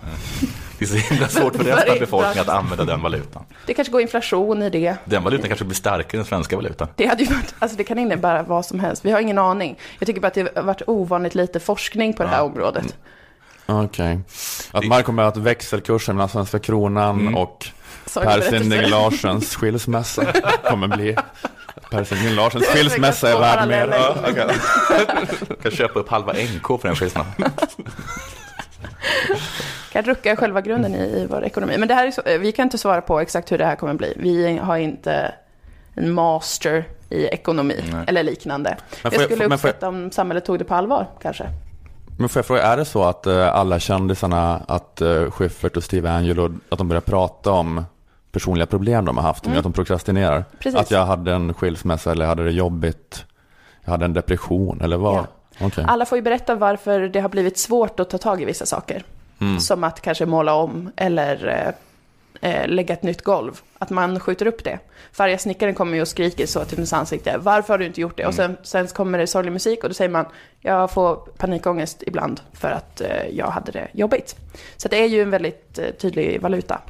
[0.78, 3.42] Det är så himla svårt för resten av befolkningen att använda den valutan.
[3.66, 4.96] det kanske går inflation i det.
[5.04, 6.88] Den valutan kanske blir starkare än den svenska valutan.
[6.96, 9.04] Det hade ju varit, alltså det kan innebära vad som helst.
[9.04, 9.78] Vi har ingen aning.
[9.98, 12.96] Jag tycker bara att det har varit ovanligt lite forskning på det här området.
[13.68, 14.18] Okej.
[14.70, 17.34] Att man kommer att växelkursen mellan svenska kronan Mm.
[17.36, 17.66] och
[18.14, 18.40] Per.
[18.40, 20.24] Sinding Larsens skilsmässa
[20.64, 21.16] kommer bli
[21.90, 23.88] Per Sinding Larsens skilsmässa är värd mer.
[23.92, 24.16] Ja.
[25.48, 27.32] Jag kan köpa upp halva NK för den skillnaden.
[29.92, 31.74] kan rucka i själva grunden i, i vår ekonomi.
[31.78, 33.76] Men det här är så, eh, vi kan inte svara på exakt hur det här
[33.76, 34.14] kommer bli.
[34.16, 35.34] Vi har inte
[35.94, 38.04] en master i ekonomi Nej.
[38.06, 38.70] eller liknande.
[38.70, 41.46] Men jag jag- skulle får jag- uppskatta om samhället tog det på allvar, kanske.
[42.20, 45.84] Men får jag fråga, är det så att eh, alla kändisarna, att uh, Schyffert och
[45.84, 47.84] Steve Angelo, att de börjar prata om
[48.32, 49.58] personliga problem de har haft, Mm.
[49.58, 50.44] att de prokrastinerar?
[50.58, 50.80] Precis.
[50.80, 53.24] Att jag hade en skilsmässa eller hade det jobbigt,
[53.84, 55.14] jag hade en depression eller vad?
[55.16, 55.26] Ja.
[55.66, 55.84] Okej.
[55.88, 59.04] Alla får ju berätta varför det har blivit svårt att ta tag i vissa saker.
[59.40, 59.60] Mm.
[59.60, 61.74] Som att kanske måla om eller
[62.40, 63.60] eh, lägga ett nytt golv.
[63.78, 64.78] Att man skjuter upp det.
[65.16, 67.38] Arga snickaren kommer ju och skriker så till ens ansikte.
[67.38, 68.26] Varför har du inte gjort det?
[68.26, 70.26] Och sen, sen kommer det sorglig musik och då säger man
[70.60, 74.36] jag får panikångest ibland för att eh, jag hade det jobbigt.
[74.76, 76.80] Så det är ju en väldigt eh, tydlig valuta,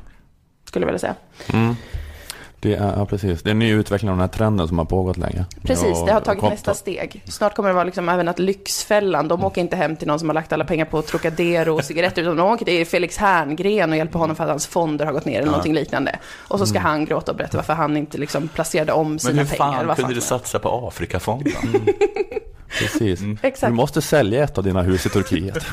[0.65, 1.15] skulle jag vilja säga.
[1.53, 1.75] Mm.
[2.61, 3.43] Det är, ja, precis.
[3.43, 5.45] Det är en ny utveckling av den här trenden som har pågått länge.
[5.63, 7.23] Precis, det har tagit och- nästa steg.
[7.27, 10.29] Snart kommer det vara liksom även att Lyxfällan, de åker inte hem till någon som
[10.29, 13.97] har lagt alla pengar på Trocadero och cigaretter, utan de åker till Felix Herngren och
[13.97, 15.51] hjälper honom för att hans fonder har gått ner eller Ja.
[15.51, 16.19] någonting liknande.
[16.49, 16.91] Och så ska Mm.
[16.91, 19.73] han gråta och berätta varför han inte liksom placerade om Men sina hur pengar.
[19.73, 21.53] fan Vad kunde du satsa på Afrikafonden?
[22.79, 23.21] Precis.
[23.43, 23.71] Exakt.
[23.71, 25.59] Du måste sälja ett av dina hus i Turkiet.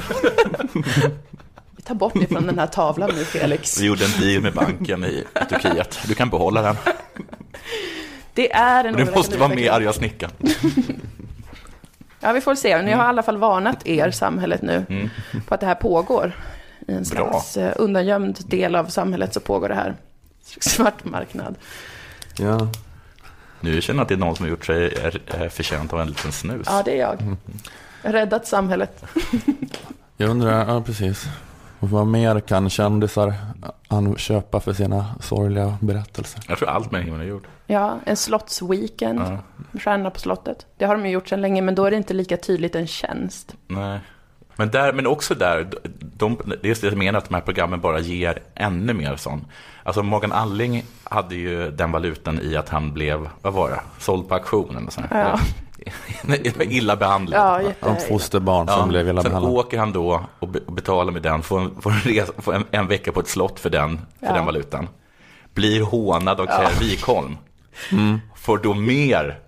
[1.85, 3.79] Tar bort det från den här tavlan nu, Felix.
[3.79, 5.99] Vi gjorde en deal med banken i Turkiet.
[6.07, 6.75] Du kan behålla den.
[8.33, 9.69] Det är en du måste vara med.
[9.71, 10.31] Arga snickaren.
[12.19, 12.81] Ja, vi får se.
[12.81, 15.09] Ni har i alla fall varnat er, samhället nu, Mm.
[15.47, 16.35] på att det här pågår.
[16.87, 19.95] I en slags eh, undangömd del av samhället så pågår det här.
[20.59, 21.55] Svart marknad.
[22.37, 22.67] Ja.
[23.59, 26.01] Nu känner jag att det är någon som har gjort sig eh, eh, förtjänt av
[26.01, 26.67] en liten snus.
[26.69, 27.35] Ja, det är jag.
[28.03, 29.03] Har räddat samhället.
[30.17, 31.25] Jag undrar, ja precis.
[31.79, 33.33] Och vad mer kan kändisar
[34.17, 36.41] köpa för sina sorgliga berättelser?
[36.47, 37.47] Jag tror allt människan har gjort.
[37.67, 39.19] Ja, en slottsweekend.
[39.19, 39.37] Ja.
[39.79, 40.65] Stjärna på slottet.
[40.77, 42.87] Det har de ju gjort sedan länge, men då är det inte lika tydligt en
[42.87, 43.55] tjänst.
[43.67, 43.99] Nej.
[44.55, 45.67] Men, där, men också där,
[45.99, 49.45] de, det är det jag menar att de här programmen bara ger ännu mer sån.
[49.83, 54.27] Alltså Morgan Alling hade ju den valutan i att han blev, vad var det, såld
[54.27, 55.07] på auktionen eller sånt.
[55.11, 55.39] Ja.
[56.59, 57.39] Illa behandlad.
[57.39, 59.57] Ja, jätte- Om fosterbarn som blev illa sen behandlade.
[59.59, 62.53] åker han då och, be, och betalar med den, får, en, får, en, resa, får
[62.55, 64.33] en, en vecka på ett slott för den, för Ja.
[64.33, 64.87] den valutan.
[65.53, 67.37] blir hånad av Claire Wikholm,
[68.35, 69.39] får då mer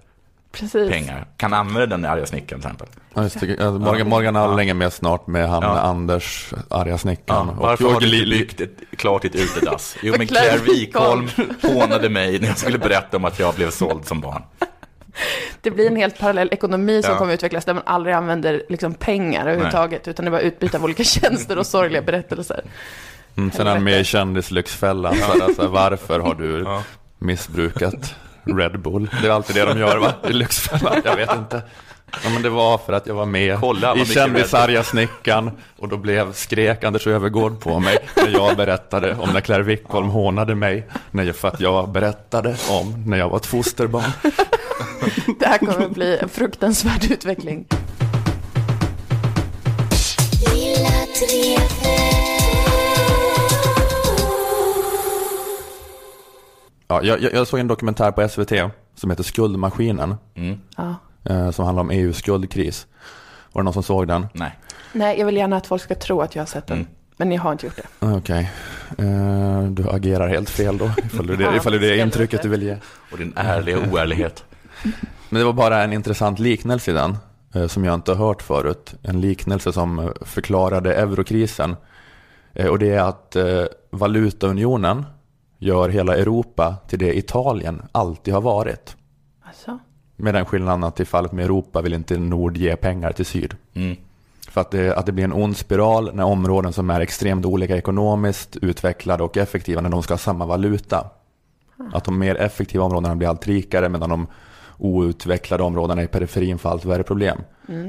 [0.51, 0.89] Precis.
[0.89, 2.87] pengar, kan använda den arga snickaren till exempel.
[3.13, 3.45] Ja, just det.
[3.59, 5.69] Ja, Morgan, Morgan Alling är med snart med han Ja.
[5.79, 7.47] Anders, arga snickaren.
[7.47, 9.97] Ja, varför har du byggt ett, klart ditt utedass?
[10.01, 11.27] Jo, men Claire Wikholm.
[11.61, 14.43] hånade mig när jag skulle berätta om att jag blev såld som barn.
[15.67, 17.17] Det blir en helt parallell ekonomi som Ja.
[17.17, 20.83] kommer utvecklas där man aldrig använder liksom pengar överhuvudtaget, utan det är bara utbyte av
[20.83, 22.63] olika tjänster och sorgliga berättelser.
[23.37, 25.15] Mm, sen är han med i Kändislyxfällan.
[25.15, 26.83] Så alltså, varför har du Ja.
[27.19, 29.09] missbrukat Red Bull?
[29.21, 30.13] Det är alltid det de gör va?
[30.29, 31.01] I Lyxfällan.
[31.05, 31.61] Jag vet inte.
[32.23, 35.87] Ja, men det var för att jag var med Kolla, i mycket Kändisarga snickaren och
[35.89, 40.55] då blev skrek Anders Övergård på mig när jag berättade om när Claire Wickholm hånade
[40.55, 44.11] mig när jag, för att jag berättade om när jag var ett fosterbarn.
[45.39, 47.65] Det här kommer att bli en fruktansvärd utveckling.
[56.87, 58.51] Ja, jag, jag såg en dokumentär på SVT
[58.95, 60.15] som heter Skuldmaskinen
[60.77, 60.95] Ja.
[61.29, 62.87] Eh, som handlar om EUs skuldkris.
[63.51, 64.27] Var det någon som såg den?
[64.33, 64.59] Nej.
[64.93, 66.77] Nej, jag vill gärna att folk ska tro att jag har sett den.
[66.77, 66.89] Mm.
[67.17, 68.07] Men jag har inte gjort det.
[68.07, 68.51] Okej,
[68.97, 72.41] Eh, du agerar helt fel då, ifall, du det, Ja, ifall det är det intrycket
[72.41, 72.77] du vill ge.
[73.11, 74.43] Och din ärliga oärlighet.
[75.29, 77.17] Men det var bara en intressant liknelse i den,
[77.53, 78.95] eh, som jag inte har hört förut.
[79.01, 81.75] En liknelse som förklarade eurokrisen.
[82.69, 83.35] Och det är att
[83.91, 85.05] valutaunionen
[85.57, 88.95] gör hela Europa till det Italien alltid har varit.
[89.43, 89.79] Alltså?
[90.19, 93.55] Med den skillnaden att i fallet med Europa vill inte Nord ge pengar till Syd.
[93.73, 93.97] Mm.
[94.49, 97.77] För att det, att det blir en ond spiral när områden som är extremt olika
[97.77, 101.09] ekonomiskt utvecklade och effektiva när de ska ha samma valuta.
[101.93, 104.27] Att de mer effektiva områdena blir allt rikare medan de
[104.77, 107.37] outvecklade områdena i periferin får allt värre problem.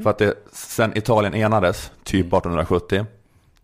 [0.03, 3.07] För att det, sen Italien enades, typ 1870,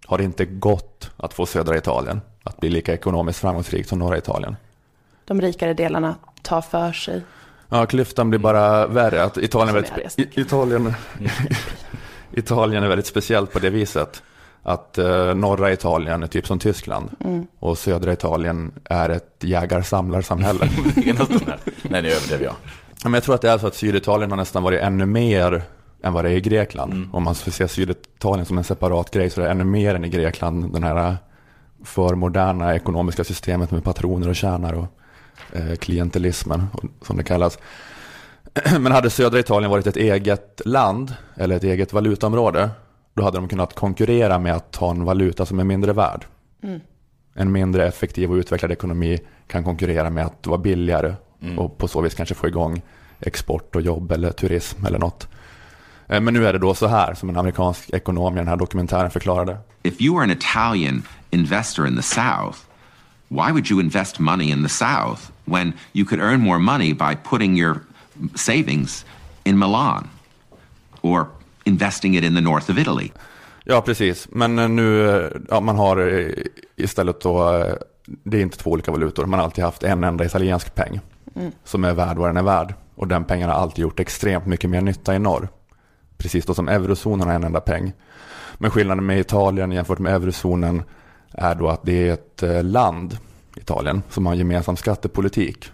[0.07, 4.19] har det inte gått att få södra Italien att bli lika ekonomiskt framgångsrikt som norra
[4.19, 4.57] Italien.
[5.25, 7.23] De rikare delarna tar för sig.
[7.69, 9.23] Ja, klyftan blir bara värre.
[9.23, 10.95] Att Italien, är väldigt, Italien,
[12.33, 14.23] Italien är väldigt speciellt på det viset.
[14.62, 17.11] Att eh, norra Italien är typ som Tyskland.
[17.59, 20.69] Och södra Italien är ett jägar-samlarsamhälle.
[21.83, 22.55] Nej, det överdrev jag.
[23.05, 25.62] Men jag tror att det är så att Syditalien har nästan varit ännu mer
[26.03, 27.09] än vad det är i Grekland.
[27.12, 30.09] Om man ser Syditalien som en separat grej så är det ännu mer än i
[30.09, 30.73] Grekland.
[30.73, 31.17] Den här
[31.85, 34.87] för moderna ekonomiska systemet med patroner och tjänar och
[35.78, 36.66] klientelismen
[37.03, 37.59] som det kallas.
[38.80, 42.70] Men hade södra Italien varit ett eget land eller ett eget valutaområde
[43.14, 46.24] då hade de kunnat konkurrera med att ha en valuta som är mindre värd.
[47.35, 51.14] En mindre effektiv och utvecklad ekonomi kan konkurrera med att vara billigare
[51.59, 52.82] och på så vis kanske få igång
[53.20, 55.28] export och jobb eller turism eller något.
[56.09, 58.57] Eh, Men nu är det då så här som en amerikansk ekonom i den här
[58.57, 59.59] dokumentären förklarade.
[59.82, 62.59] If you were an Italian investor in the South,
[63.35, 67.14] why would you invest money in the South when you could earn more money by
[67.30, 67.80] putting your
[68.35, 69.05] savings
[69.45, 70.09] in Milan
[71.03, 71.26] or
[71.66, 73.12] investing it in the north of Italy?
[73.64, 74.28] Ja, precis.
[74.30, 76.30] Men eh, nu, eh, ja, man har eh,
[76.76, 77.64] istället då,
[78.07, 81.01] det är inte två olika valutor, man har alltid haft en enda italiensk peng
[81.64, 82.74] som är värd vad den är värd.
[82.95, 85.49] Och den pengen har alltid gjort extremt mycket mer nytta i norr.
[86.18, 87.93] Precis då som eurozonen har en enda peng.
[88.59, 90.82] Men skillnaden med Italien jämfört med eurozonen
[91.35, 93.18] är då att det är ett eh, land,
[93.57, 95.64] Italien, som har en gemensam skattepolitik.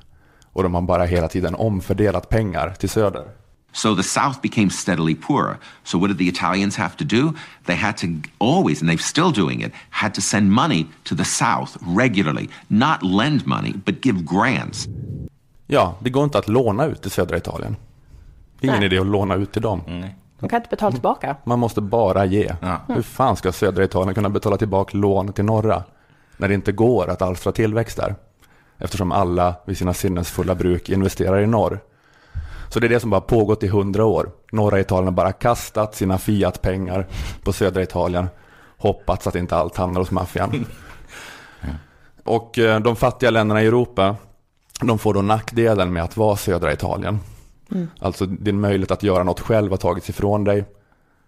[0.52, 3.24] Och de har bara hela tiden omfördelat pengar till söder.
[3.72, 5.56] So the South became steadily poorer.
[5.84, 7.32] So what did the Italians have to do?
[7.66, 8.06] They had to
[8.38, 12.48] always, and they're still doing it, had to send money to the South regularly.
[12.68, 14.88] Not lend money, but give grants.
[15.66, 17.76] Ja, det går inte att låna ut till södra Italien.
[18.60, 18.86] Det är ingen Nej.
[18.86, 20.04] idé att låna ut till dem.
[20.40, 21.36] De kan inte betala tillbaka.
[21.44, 22.52] Man måste bara ge.
[22.60, 22.76] Ja.
[22.88, 25.82] Hur fan ska södra Italien kunna betala tillbaka lån till norra?
[26.36, 28.14] När det inte går att alstra tillväxt där.
[28.78, 31.80] Eftersom alla vid sina sinnesfulla bruk investerar i norr.
[32.68, 34.30] Så det är det som bara pågått i hundra år.
[34.52, 37.06] Norra Italien har bara kastat sina Fiat-pengar
[37.42, 38.28] på södra Italien.
[38.76, 40.66] Hoppats att inte allt hamnar hos maffian.
[42.24, 44.16] Och eh, de fattiga länderna i Europa,
[44.80, 47.20] de får då nackdelen med att vara södra Italien.
[47.98, 50.64] Alltså din möjlighet att göra något själv har tagits ifrån dig.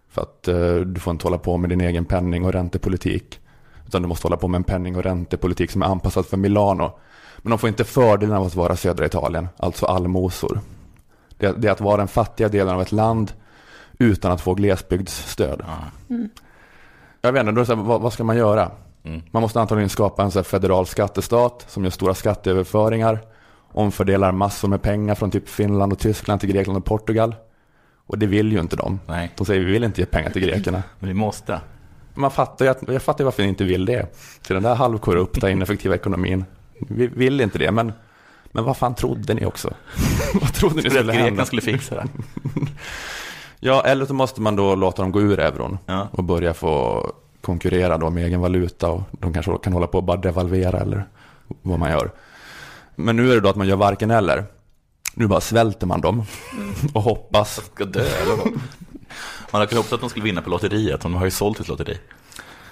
[0.08, 3.40] För att eh, du får inte hålla på med din egen penning och räntepolitik.
[3.86, 6.98] Utan du måste hålla på med en penning och räntepolitik som är anpassad för Milano.
[7.38, 10.60] Men de får inte fördelen av att vara södra Italien, alltså allmosor.
[11.38, 13.32] Det, det är att vara den fattiga delen av ett land
[13.98, 15.64] utan att få glesbygdsstöd.
[17.20, 18.70] Jag vet inte, då är det så här, vad, vad ska man göra?
[19.30, 23.18] Man måste antagligen skapa en så här federal skattestat som gör stora skatteöverföringar,
[23.72, 27.34] omfördelar massor med pengar från typ Finland och Tyskland till Grekland och Portugal.
[28.06, 29.00] Och det vill ju inte de.
[29.06, 29.32] Nej.
[29.36, 30.82] De säger vi vill inte ge pengar till grekerna.
[30.98, 31.60] Men vi måste.
[32.14, 34.06] Man fattar ju att, jag fattar ju varför ni inte vill det.
[34.42, 36.44] Till den där halvkorrupta, ineffektiva ekonomin.
[36.78, 37.92] Vi vill inte det, men,
[38.52, 39.74] men vad fan trodde ni också?
[40.40, 41.44] vad trodde ni skulle att Grekland hända?
[41.44, 42.04] skulle fixa det.
[43.64, 46.08] Ja, eller så måste man då låta dem gå ur euron Ja.
[46.12, 47.06] och börja få
[47.40, 51.04] konkurrera då med egen valuta och de kanske kan hålla på och bara devalvera eller
[51.62, 52.10] vad man gör.
[52.96, 54.44] Men nu är det då att man gör varken eller.
[55.14, 56.24] Nu bara svälter man dem
[56.94, 57.60] och hoppas.
[57.74, 58.46] Ska dö eller vad?
[58.46, 58.60] Man
[59.60, 61.98] hade kunnat hoppas att de skulle vinna på lotteriet, de har ju sålt ett lotteri.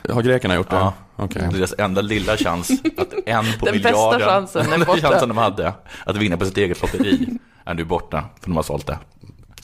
[0.08, 0.76] Har grekerna gjort det?
[0.76, 0.92] Ja.
[1.16, 1.48] Okej.
[1.52, 5.00] Deras enda lilla chans att en på Den bästa miljarden, chansen är den borta.
[5.10, 5.72] chansen de hade
[6.06, 7.28] att vinna på sitt eget lotteri
[7.64, 8.98] är nu borta, för de har sålt det.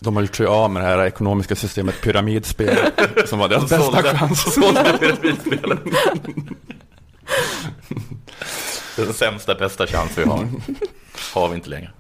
[0.01, 2.77] De har gjort sig av med det här ekonomiska systemet pyramidspel
[3.27, 4.55] som var deras De bästa sålde- chans.
[4.55, 5.79] sålde pyramidspelet.
[8.97, 10.49] Den sämsta, bästa chans vi har,
[11.35, 11.91] har vi inte längre.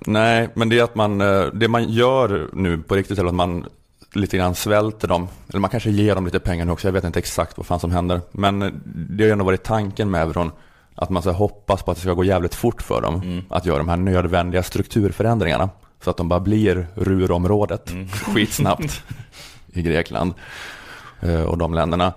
[0.00, 3.34] Nej, men det är att man, eh, det man gör nu på riktigt är att
[3.34, 3.66] man
[4.12, 5.28] lite grann svälter dem.
[5.48, 7.80] Eller man kanske ger dem lite pengar nu också, jag vet inte exakt vad fan
[7.80, 8.20] som händer.
[8.32, 10.52] Men eh, det har ju ändå varit tanken med euron,
[10.94, 13.42] att man ska hoppas på att det ska gå jävligt fort för dem.
[13.50, 15.70] Att göra de här nödvändiga strukturförändringarna.
[16.04, 19.02] Så att de bara blir rurområdet skitsnabbt
[19.72, 20.34] i Grekland
[21.20, 22.12] eh, och de länderna.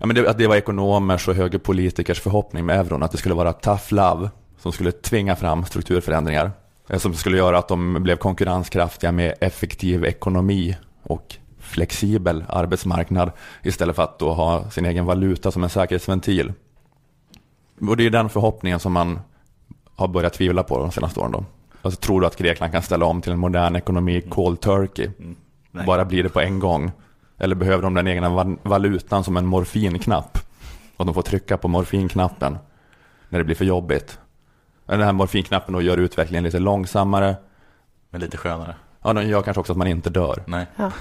[0.00, 3.34] Ja, men det, att det var ekonomers och högerpolitikers förhoppning med euron, att det skulle
[3.34, 6.50] vara tough love som skulle tvinga fram strukturförändringar.
[6.88, 13.30] eh, Som skulle göra att de blev konkurrenskraftiga med effektiv ekonomi och flexibel arbetsmarknad
[13.62, 16.52] istället för att då ha sin egen valuta som en säkerhetsventil.
[17.88, 19.20] Och det är den förhoppningen som man
[19.94, 21.32] har börjat tvivla på de senaste åren.
[21.32, 21.44] Då.
[21.82, 25.10] Alltså, tror du att Grekland kan ställa om till en modern ekonomi cold turkey?
[25.70, 25.86] Nej.
[25.86, 26.92] Bara blir det på en gång?
[27.40, 30.38] Eller behöver de den egna va- valutan som en morfinknapp?
[30.96, 32.58] Och de får trycka på morfinknappen
[33.28, 34.18] när det blir för jobbigt.
[34.86, 37.36] Den här morfinknappen då gör utvecklingen lite långsammare.
[38.10, 38.74] Men lite skönare.
[39.02, 40.42] Ja, den gör kanske också att man inte dör.
[40.46, 40.66] Nej.
[40.76, 40.90] Ja.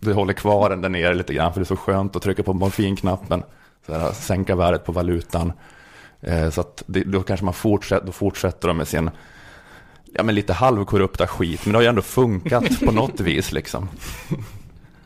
[0.00, 2.42] Du håller kvar den där nere lite grann för det är så skönt att trycka
[2.42, 3.42] på morfinknappen.
[3.86, 5.52] Så här, sänka värdet på valutan.
[6.20, 9.10] Eh, så att det, då kanske man fortsätter, då fortsätter de med sin
[10.12, 11.60] ja, men lite halvkorrupta skit.
[11.66, 13.88] Men det har ju ändå funkat på något vis liksom.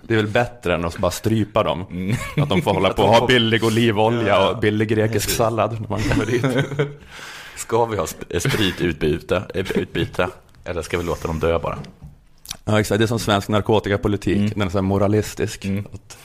[0.09, 1.81] Det är väl bättre än att bara strypa dem.
[2.37, 6.01] Att de får hålla på och ha billig olivolja och billig grekisk sallad när man
[6.03, 6.45] kommer dit.
[7.57, 10.29] Ska vi ha sp- spritutbyte, eh, utbyte,
[10.65, 11.79] eller ska vi låta dem dö bara?
[12.65, 12.99] Ja, exakt.
[12.99, 14.53] Det är som svensk narkotikapolitik.
[14.55, 15.65] Den är så här moralistisk.
[15.93, 16.19] Att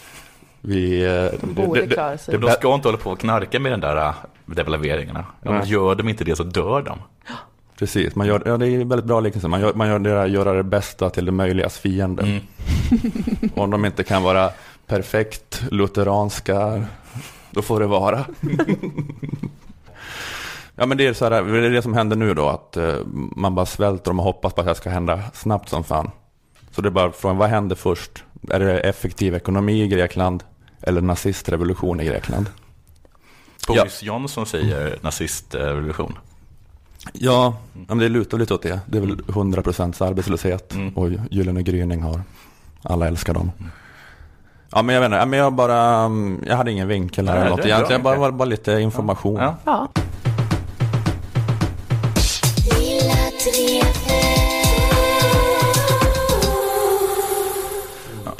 [0.61, 2.37] vi, eh, borde det- det- klara sig.
[2.39, 4.13] De ska inte hålla på och knarka med den där
[4.45, 5.25] devalveringarna.
[5.41, 6.99] Ja, gör de inte det så dör de.
[7.83, 9.47] Precis, man gör, ja, det är en väldigt bra liknelse.
[9.47, 12.23] Man gör, man gör det där, göra det bästa till det möjligas fiende.
[12.23, 12.41] Mm.
[13.55, 14.51] Om de inte kan vara
[14.87, 16.85] perfekt lutheranska,
[17.51, 18.25] då får det vara.
[20.75, 22.95] ja, men det är, så här, det är det som händer nu då, att eh,
[23.35, 26.11] man bara svälter och hoppas på att det här ska hända snabbt som fan.
[26.71, 28.23] Så det är bara frågan, vad händer först?
[28.49, 30.43] Är det effektiv ekonomi i Grekland
[30.81, 32.49] eller nazistrevolution i Grekland?
[33.67, 36.17] Boris Johnson säger nazistrevolution.
[37.13, 37.55] Ja,
[37.87, 38.79] men det lutar lite åt det.
[38.85, 40.97] Det är väl 100% arbetslöshet Mm.
[40.97, 42.21] och Gyllene gryning har,
[42.81, 43.51] alla älskar dem.
[44.71, 47.65] Ja, men jag vet inte, jag bara, mm, jag hade ingen vinkel Nej, eller något
[47.65, 48.31] egentligen, bara, vinkel.
[48.31, 49.35] bara, bara lite information.
[49.35, 49.55] Ja.
[49.65, 49.87] Ja.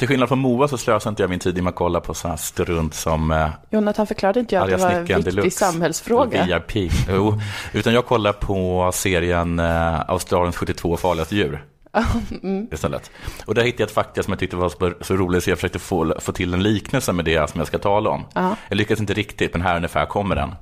[0.04, 2.32] Till skillnad från Moa så slösar inte jag min tid med att kolla på sådana
[2.32, 5.58] här strunt som eh, Jonathan förklarade inte jag att det var en viktig Deluxe.
[5.58, 6.62] samhällsfråga.
[6.66, 6.92] VIP.
[7.08, 7.40] Jo,
[7.72, 11.64] utan jag kollar på serien eh, Australiens 72 farligaste djur.
[12.42, 12.68] Mm.
[12.72, 13.10] Istället.
[13.46, 15.58] Och där hittade jag ett fakta som jag tyckte var så, så roligt så jag
[15.58, 18.24] försökte få, få till en liknelse med det som jag ska tala om.
[18.34, 18.56] Ja.
[18.68, 20.54] Jag lyckades inte riktigt, men här ungefär kommer den.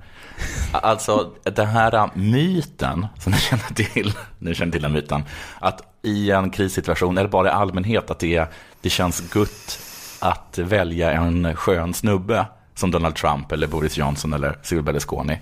[0.72, 5.24] Alltså den här myten som ni känner till, ni känner till den myten,
[5.58, 8.48] att i en krissituation, eller bara i allmänhet, att det,
[8.82, 9.78] det känns gott
[10.20, 15.38] att välja en skön snubbe som Donald Trump eller Boris Johnson eller Silvio Berlusconi.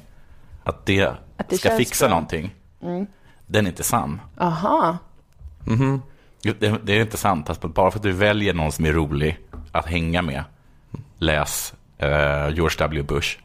[0.65, 1.03] Att det,
[1.37, 2.15] Att det ska fixa bra.
[2.15, 2.55] någonting.
[2.83, 3.07] Mm.
[3.47, 4.21] Den är inte sann.
[4.39, 4.99] Aha.
[6.43, 7.49] Det, det är inte sant.
[7.49, 9.39] Alltså, bara för att du väljer någon som är rolig
[9.73, 10.45] att hänga med,
[11.19, 12.09] läs eh,
[12.55, 13.03] George W.
[13.03, 13.39] Bush.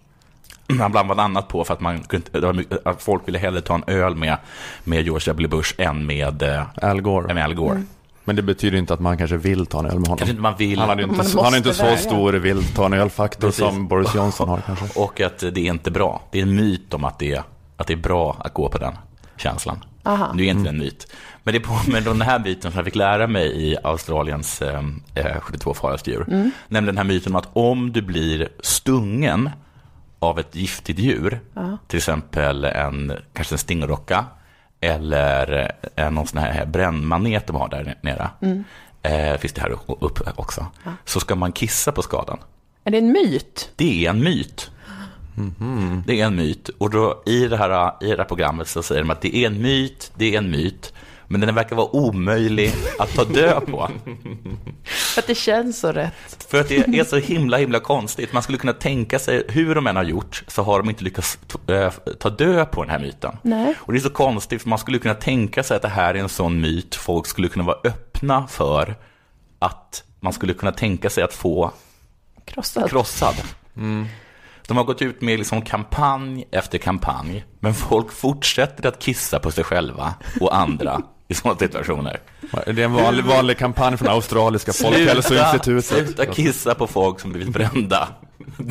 [0.79, 4.15] Han bland annat på för att, man, kunde- att folk ville hellre ta en öl
[4.15, 4.37] med,
[4.83, 5.47] med George W.
[5.47, 7.29] Bush än med, eh, Al Gore.
[7.29, 7.83] än med Al Gore.
[8.25, 10.17] Men det betyder inte att man kanske vill ta en öl med honom.
[10.17, 10.79] Kanske inte man vill.
[10.79, 11.97] Han hade inte, så- han har inte så väga.
[11.97, 13.59] stor vill ta en ölfaktor Precis.
[13.65, 14.85] som Boris Johnson har kanske.
[14.99, 16.21] Och att det är inte bra.
[16.31, 17.43] Det är en myt om att det är,
[17.77, 18.93] att det är bra att gå på den
[19.37, 19.83] känslan.
[20.03, 20.33] Aha.
[20.37, 21.07] Det är inte en myt.
[21.43, 24.83] Men det påminner om den här myten som jag fick lära mig i Australiens eh,
[25.15, 26.25] eh, 72 farligaste djur.
[26.67, 29.49] Nämligen den här myten om att om du blir stungen
[30.19, 31.39] av ett giftigt djur,
[31.87, 34.25] till exempel en, kanske en stingrocka
[34.81, 38.29] eller en, någon sån här brännmanet de har där nere,
[39.01, 40.65] eh, finns det här uppe också,
[41.05, 42.37] så ska man kissa på skadan.
[42.83, 43.71] Är det en myt?
[43.75, 44.71] Det är en myt.
[45.35, 46.03] Mhm.
[46.07, 46.69] Det är en myt.
[46.77, 49.47] Och då, i, det här, i det här programmet så säger de att det är
[49.47, 50.93] en myt, det är en myt.
[51.27, 53.89] Men den verkar vara omöjlig att ta död på.
[54.83, 56.45] För att det känns så rätt.
[56.49, 58.33] För att det är så himla, himla konstigt.
[58.33, 61.39] Man skulle kunna tänka sig, hur de än har gjort, så har de inte lyckats
[61.67, 63.37] eh, ta död på den här myten.
[63.41, 63.75] Nej.
[63.79, 66.19] Och det är så konstigt, för man skulle kunna tänka sig att det här är
[66.19, 68.95] en sån myt folk skulle kunna vara öppna för
[69.59, 71.71] att man skulle kunna tänka sig att få
[72.45, 72.89] Krossad.
[72.89, 73.35] krossad.
[74.67, 79.51] De har gått ut med liksom kampanj efter kampanj, men folk fortsätter att kissa på
[79.51, 82.19] sig själva och andra i sådana situationer.
[82.65, 85.85] Det är en vanlig, vanlig kampanj från australiska folkhälsoinstitutet.
[85.85, 88.07] Sluta kissa på folk som blivit brända.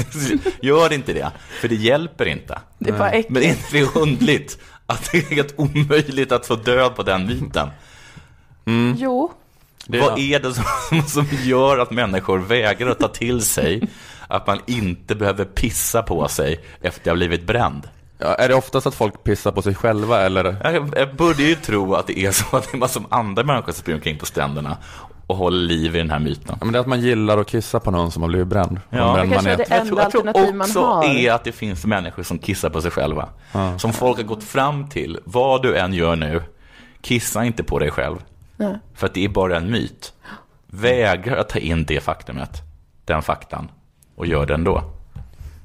[0.62, 1.30] Gör inte det,
[1.60, 2.58] för det hjälper inte.
[2.78, 3.30] Det är bara äckligt.
[3.30, 7.26] Men är inte det underligt att det är helt omöjligt att få död på den
[7.26, 7.68] myten?
[8.96, 9.32] Jo.
[9.86, 10.64] Det- Vad är det som,
[11.06, 13.82] som gör att människor vägrar att ta till sig
[14.28, 17.88] att man inte behöver pissa på sig efter att ha blivit bränd?
[18.18, 20.56] Ja, är det oftast att folk pissar på sig själva eller?
[20.62, 23.42] Jag, jag börjar ju tro att det är så att det är massor av andra
[23.42, 24.76] människor som springer omkring på stränderna
[25.26, 26.56] och håller liv i den här myten.
[26.60, 28.80] Ja, men det är att man gillar att kissa på någon som har blivit bränd.
[28.90, 29.16] Ja.
[29.22, 31.04] Det kanske är det enda jag tror alternativ man också har.
[31.04, 33.28] är att det finns människor som kissar på sig själva.
[33.78, 36.42] Som folk har gått fram till, vad du än gör nu,
[37.00, 38.16] kissa inte på dig själv.
[38.56, 38.78] Nej.
[38.94, 40.12] För att det är bara en myt.
[40.66, 42.62] Vägra att ta in det faktumet,
[43.04, 43.68] den faktan,
[44.16, 44.82] och gör det ändå.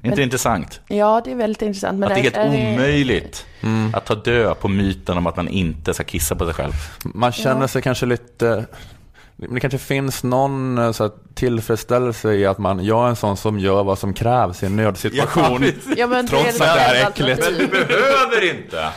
[0.03, 0.81] Är inte intressant?
[0.87, 1.99] Ja, det är väldigt intressant.
[1.99, 3.45] Men att det är helt är- omöjligt
[3.93, 6.73] att ta död på myten om att man inte ska kissa på sig själv.
[7.03, 7.67] Man känner Ja.
[7.67, 8.65] sig kanske lite...
[9.35, 13.15] men Det kanske finns någon eh, så här, tillfredsställelse i att man, jag är en
[13.15, 15.65] sån som gör vad som krävs i en nödsituation.
[15.97, 17.45] Ja, men Trots det att det är äckligt.
[17.45, 17.69] alternativ.
[17.71, 18.89] behöver inte!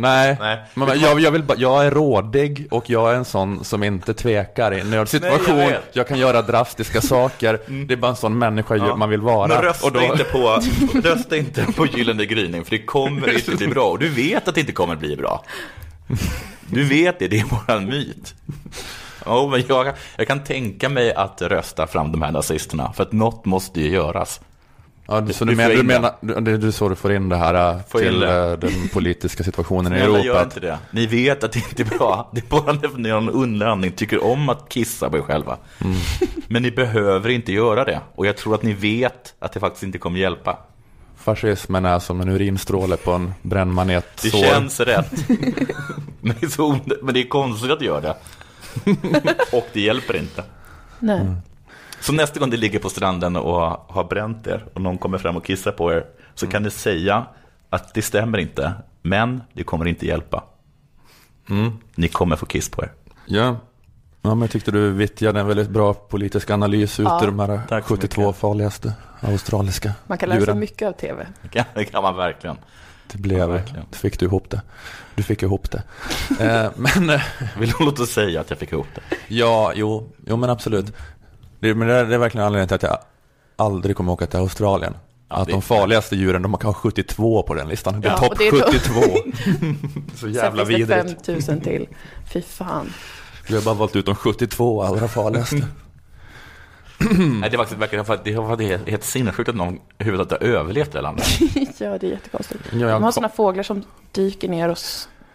[0.00, 0.58] Nej, Nej.
[0.74, 4.14] Men jag, jag, vill bara, jag är rådig och jag är en sån som inte
[4.14, 5.56] tvekar i en nödsituation.
[5.56, 5.96] Nej, jag jag.
[5.96, 6.08] Mm.
[6.08, 7.60] kan göra drastiska saker.
[7.86, 8.96] Det är bara en sån människa Ja.
[8.96, 9.48] man vill vara.
[9.48, 10.60] Men rösta, då- inte på,
[11.08, 13.90] rösta inte på Gyllene gryning, för det kommer inte bli bra.
[13.90, 15.44] Och du vet att det inte kommer bli bra.
[16.66, 18.34] Du vet det, det är bara en myt.
[19.26, 23.12] Ja, men jag, jag kan tänka mig att rösta fram de här nazisterna, för att
[23.12, 24.40] något måste ju göras.
[25.10, 27.28] Ja, du, så Du du, menar, du menar, du- det är så du får in
[27.28, 28.50] det här äh, Får till det.
[28.52, 30.18] äh, den politiska situationen i Europa?
[30.24, 30.78] gör inte det.
[30.90, 32.30] Ni vet att det inte är bra.
[32.32, 35.22] Det är bara när ni av någon underlig anledning tycker om att kissa på er
[35.22, 35.56] själva.
[35.84, 35.96] Mm.
[36.48, 38.00] Men ni behöver inte göra det.
[38.14, 40.58] Och jag tror att ni vet att det faktiskt inte kommer hjälpa.
[41.16, 44.22] Fascismen är som en urinstråle på en brännmanet.
[44.22, 45.12] Det känns rätt.
[46.20, 48.14] men, det är så men det är konstigt att göra det.
[49.52, 50.44] Och det hjälper inte.
[50.98, 51.20] Nej.
[52.00, 53.54] Så nästa gång ni ligger på stranden och
[53.94, 57.26] har bränt er och någon kommer fram och kissar på er så kan ni säga
[57.70, 58.72] att det stämmer inte,
[59.02, 60.44] men det kommer inte hjälpa.
[61.94, 62.92] Ni kommer få kiss på er.
[63.26, 63.56] Ja.
[64.22, 67.20] ja, men jag tyckte du vittjade en väldigt bra politisk analys ut Ja.
[67.22, 68.40] ur de här Tack så 72 mycket.
[68.40, 71.26] farligaste australiska Man kan lära sig mycket av tv.
[71.42, 72.56] Det kan, det kan man verkligen.
[73.12, 73.84] Det blev, Ja, verkligen.
[73.92, 74.62] fick du ihop det.
[75.14, 75.82] Du fick ihop det.
[76.40, 77.20] eh, men eh,
[77.58, 79.00] Vill du låta säga att jag fick ihop det?
[79.34, 80.92] ja, jo, jo men absolut.
[81.60, 82.98] Det, men det är, det är verkligen anledningen till att jag
[83.56, 84.94] aldrig kommer åka till Australien.
[85.28, 88.00] att de farligaste djuren, de har 72 på den listan.
[88.00, 89.00] Det är Ja, topp och det är då- 72.
[90.16, 91.26] Så jävla Sen finns det vidrigt.
[91.26, 91.88] 5000 till.
[92.32, 92.92] Fy fan.
[93.48, 95.56] Vi har bara valt ut de 72 allra farligaste.
[97.40, 98.32] Nej, det var faktiskt verkligen för att det
[98.72, 101.26] är helt sinnessjukt att någon överhuvudtaget har överlevt det landet.
[101.78, 102.60] ja, det är jättekonstigt.
[102.72, 103.82] Ja, De har sådana fåglar som
[104.12, 104.78] dyker ner och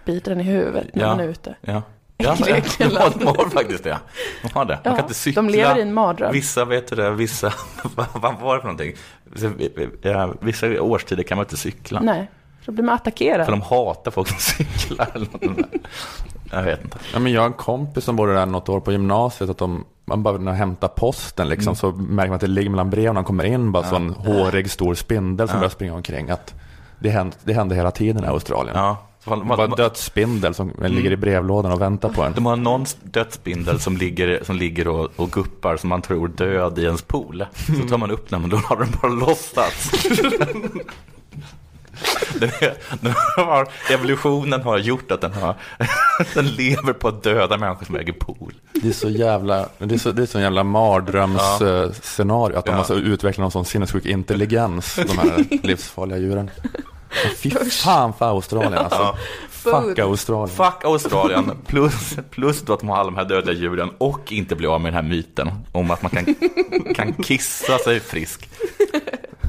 [0.06, 1.10] biter den i huvudet när Ja.
[1.10, 1.56] man är ute.
[1.62, 1.82] Ja.
[2.18, 3.98] Ja, Äckliga de, har, faktiskt det.
[4.42, 4.74] De har det.
[4.74, 5.42] Man Ja, kan inte cykla.
[5.42, 6.32] de lever i en mardröm.
[6.34, 7.54] Vissa, vet du det, vissa,
[8.14, 8.94] vad, var det för någonting?
[10.02, 12.00] Ja, Vissa årstider kan man inte cykla.
[12.00, 12.30] Nej,
[12.66, 13.46] så blir man attackerad.
[13.46, 15.28] För de hatar folk som cyklar.
[16.52, 16.98] Jag vet inte.
[17.14, 19.50] Ja, men jag har en kompis som bodde där något år på gymnasiet.
[19.50, 21.76] Att de, man bara hämtar posten liksom, Mm.
[21.76, 23.16] så märker man att det ligger mellan breven.
[23.16, 25.60] De kommer in bara så en hårig stor spindel som Ja.
[25.60, 26.30] börjar springa omkring.
[26.30, 26.54] Att
[27.00, 28.76] det, händer, det händer hela tiden i Australien.
[28.78, 28.98] Ja.
[29.26, 32.34] Man- Det man- var man- en dödsspindel som ligger i brevlådan och väntar på en.
[32.34, 36.80] De har någon dödsspindel som ligger, som ligger och, och guppar som man tror död
[36.80, 37.46] i ens pool.
[37.82, 39.92] Så tar man upp den och då har den bara låtsats.
[42.40, 45.56] Den, är, den har, evolutionen har gjort att den, har,
[46.34, 48.54] den lever på att döda människor som äger pool.
[48.74, 52.58] Det är så jävla, det är så, det är så jävla mardrömsscenario.
[52.58, 52.78] Att de Ja.
[52.78, 56.50] har så utvecklat någon sån sinnessjuk intelligens, de här livsfarliga djuren.
[57.38, 59.18] Fy fan för Australien alltså.
[59.50, 60.58] Fuck Australien.
[60.58, 64.56] Fuck Australien, plus, plus då att de har alla de här döda djuren och inte
[64.56, 66.36] bli av med den här myten om att man kan,
[66.96, 68.50] kan kissa sig frisk.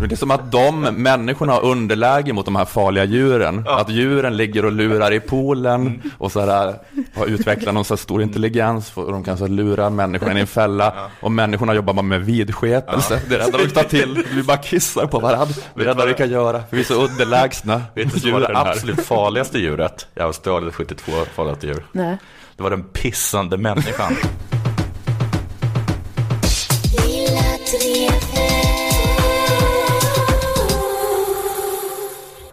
[0.01, 3.65] Det är som att de människorna har underläge mot de här farliga djuren.
[3.69, 6.75] Att djuren ligger och lurar i poolen och så här,
[7.15, 10.37] har utvecklat någon så här stor intelligens och de kan så här lura människorna in
[10.37, 10.95] i en fälla.
[11.21, 13.21] Och människorna jobbar bara med vidskepelse.
[13.29, 14.25] Det är det enda de tar till.
[14.35, 15.55] Vi bara kissar på varandra.
[15.75, 16.63] Det är det enda vi kan göra.
[16.71, 17.83] Vi är så underlägsna.
[17.95, 21.85] Vet du vad det absolut farligaste djuret i Australien 72 farligaste djur?
[21.93, 22.19] Nej.
[22.57, 24.17] Det var den pissande människan.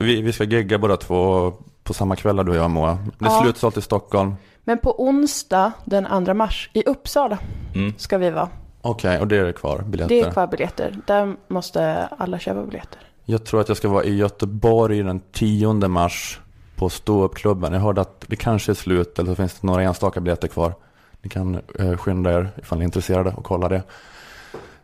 [0.01, 2.97] Vi, vi ska gigga båda två på samma kväll du och jag Moa.
[3.19, 3.41] Det är Ja.
[3.43, 4.35] slutsålt i Stockholm.
[4.63, 7.37] Men på onsdag den 2 mars i Uppsala
[7.75, 7.93] Mm.
[7.97, 8.49] ska vi vara.
[8.81, 10.15] Okej, och det är kvar biljetter.
[10.15, 10.97] Det är kvar biljetter.
[11.07, 12.99] Där måste alla köpa biljetter.
[13.25, 16.39] Jag tror att jag ska vara i Göteborg den 10 mars
[16.75, 17.73] på ståuppklubben.
[17.73, 20.73] Jag hörde att det kanske är slut eller så finns det några enstaka biljetter kvar.
[21.21, 23.83] Ni kan eh, skynda er ifall ni är intresserade och kolla det.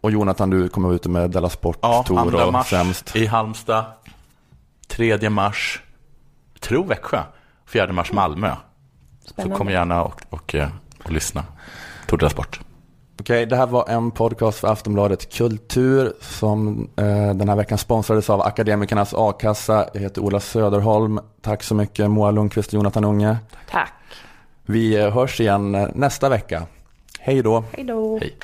[0.02, 3.16] Och Jonathan, du kommer ut med Della Sport Ja, Tour och mars Sämst.
[3.16, 3.86] i Halmstad.
[4.88, 5.82] Tredje mars,
[6.60, 7.20] tror Växjö.
[7.66, 8.56] Fjärde mars Malmö.
[9.24, 9.56] Så Spännande.
[9.56, 10.70] kom gärna och, och, eh,
[11.04, 11.44] och lyssna.
[12.08, 12.60] Tour de Sport.
[13.20, 18.30] Okej, det här var en podcast för Aftonbladet Kultur som eh, den här veckan sponsrades
[18.30, 19.90] av Akademikernas A-kassa.
[19.94, 21.20] Jag heter Ola Söderholm.
[21.42, 23.38] Tack så mycket Moa Lundqvist och Jonathan Unge.
[23.70, 23.94] Tack.
[24.66, 26.64] Vi eh, hörs igen eh, nästa vecka.
[27.20, 27.64] Hej då.
[27.72, 28.20] Hej då.
[28.22, 28.38] Hej.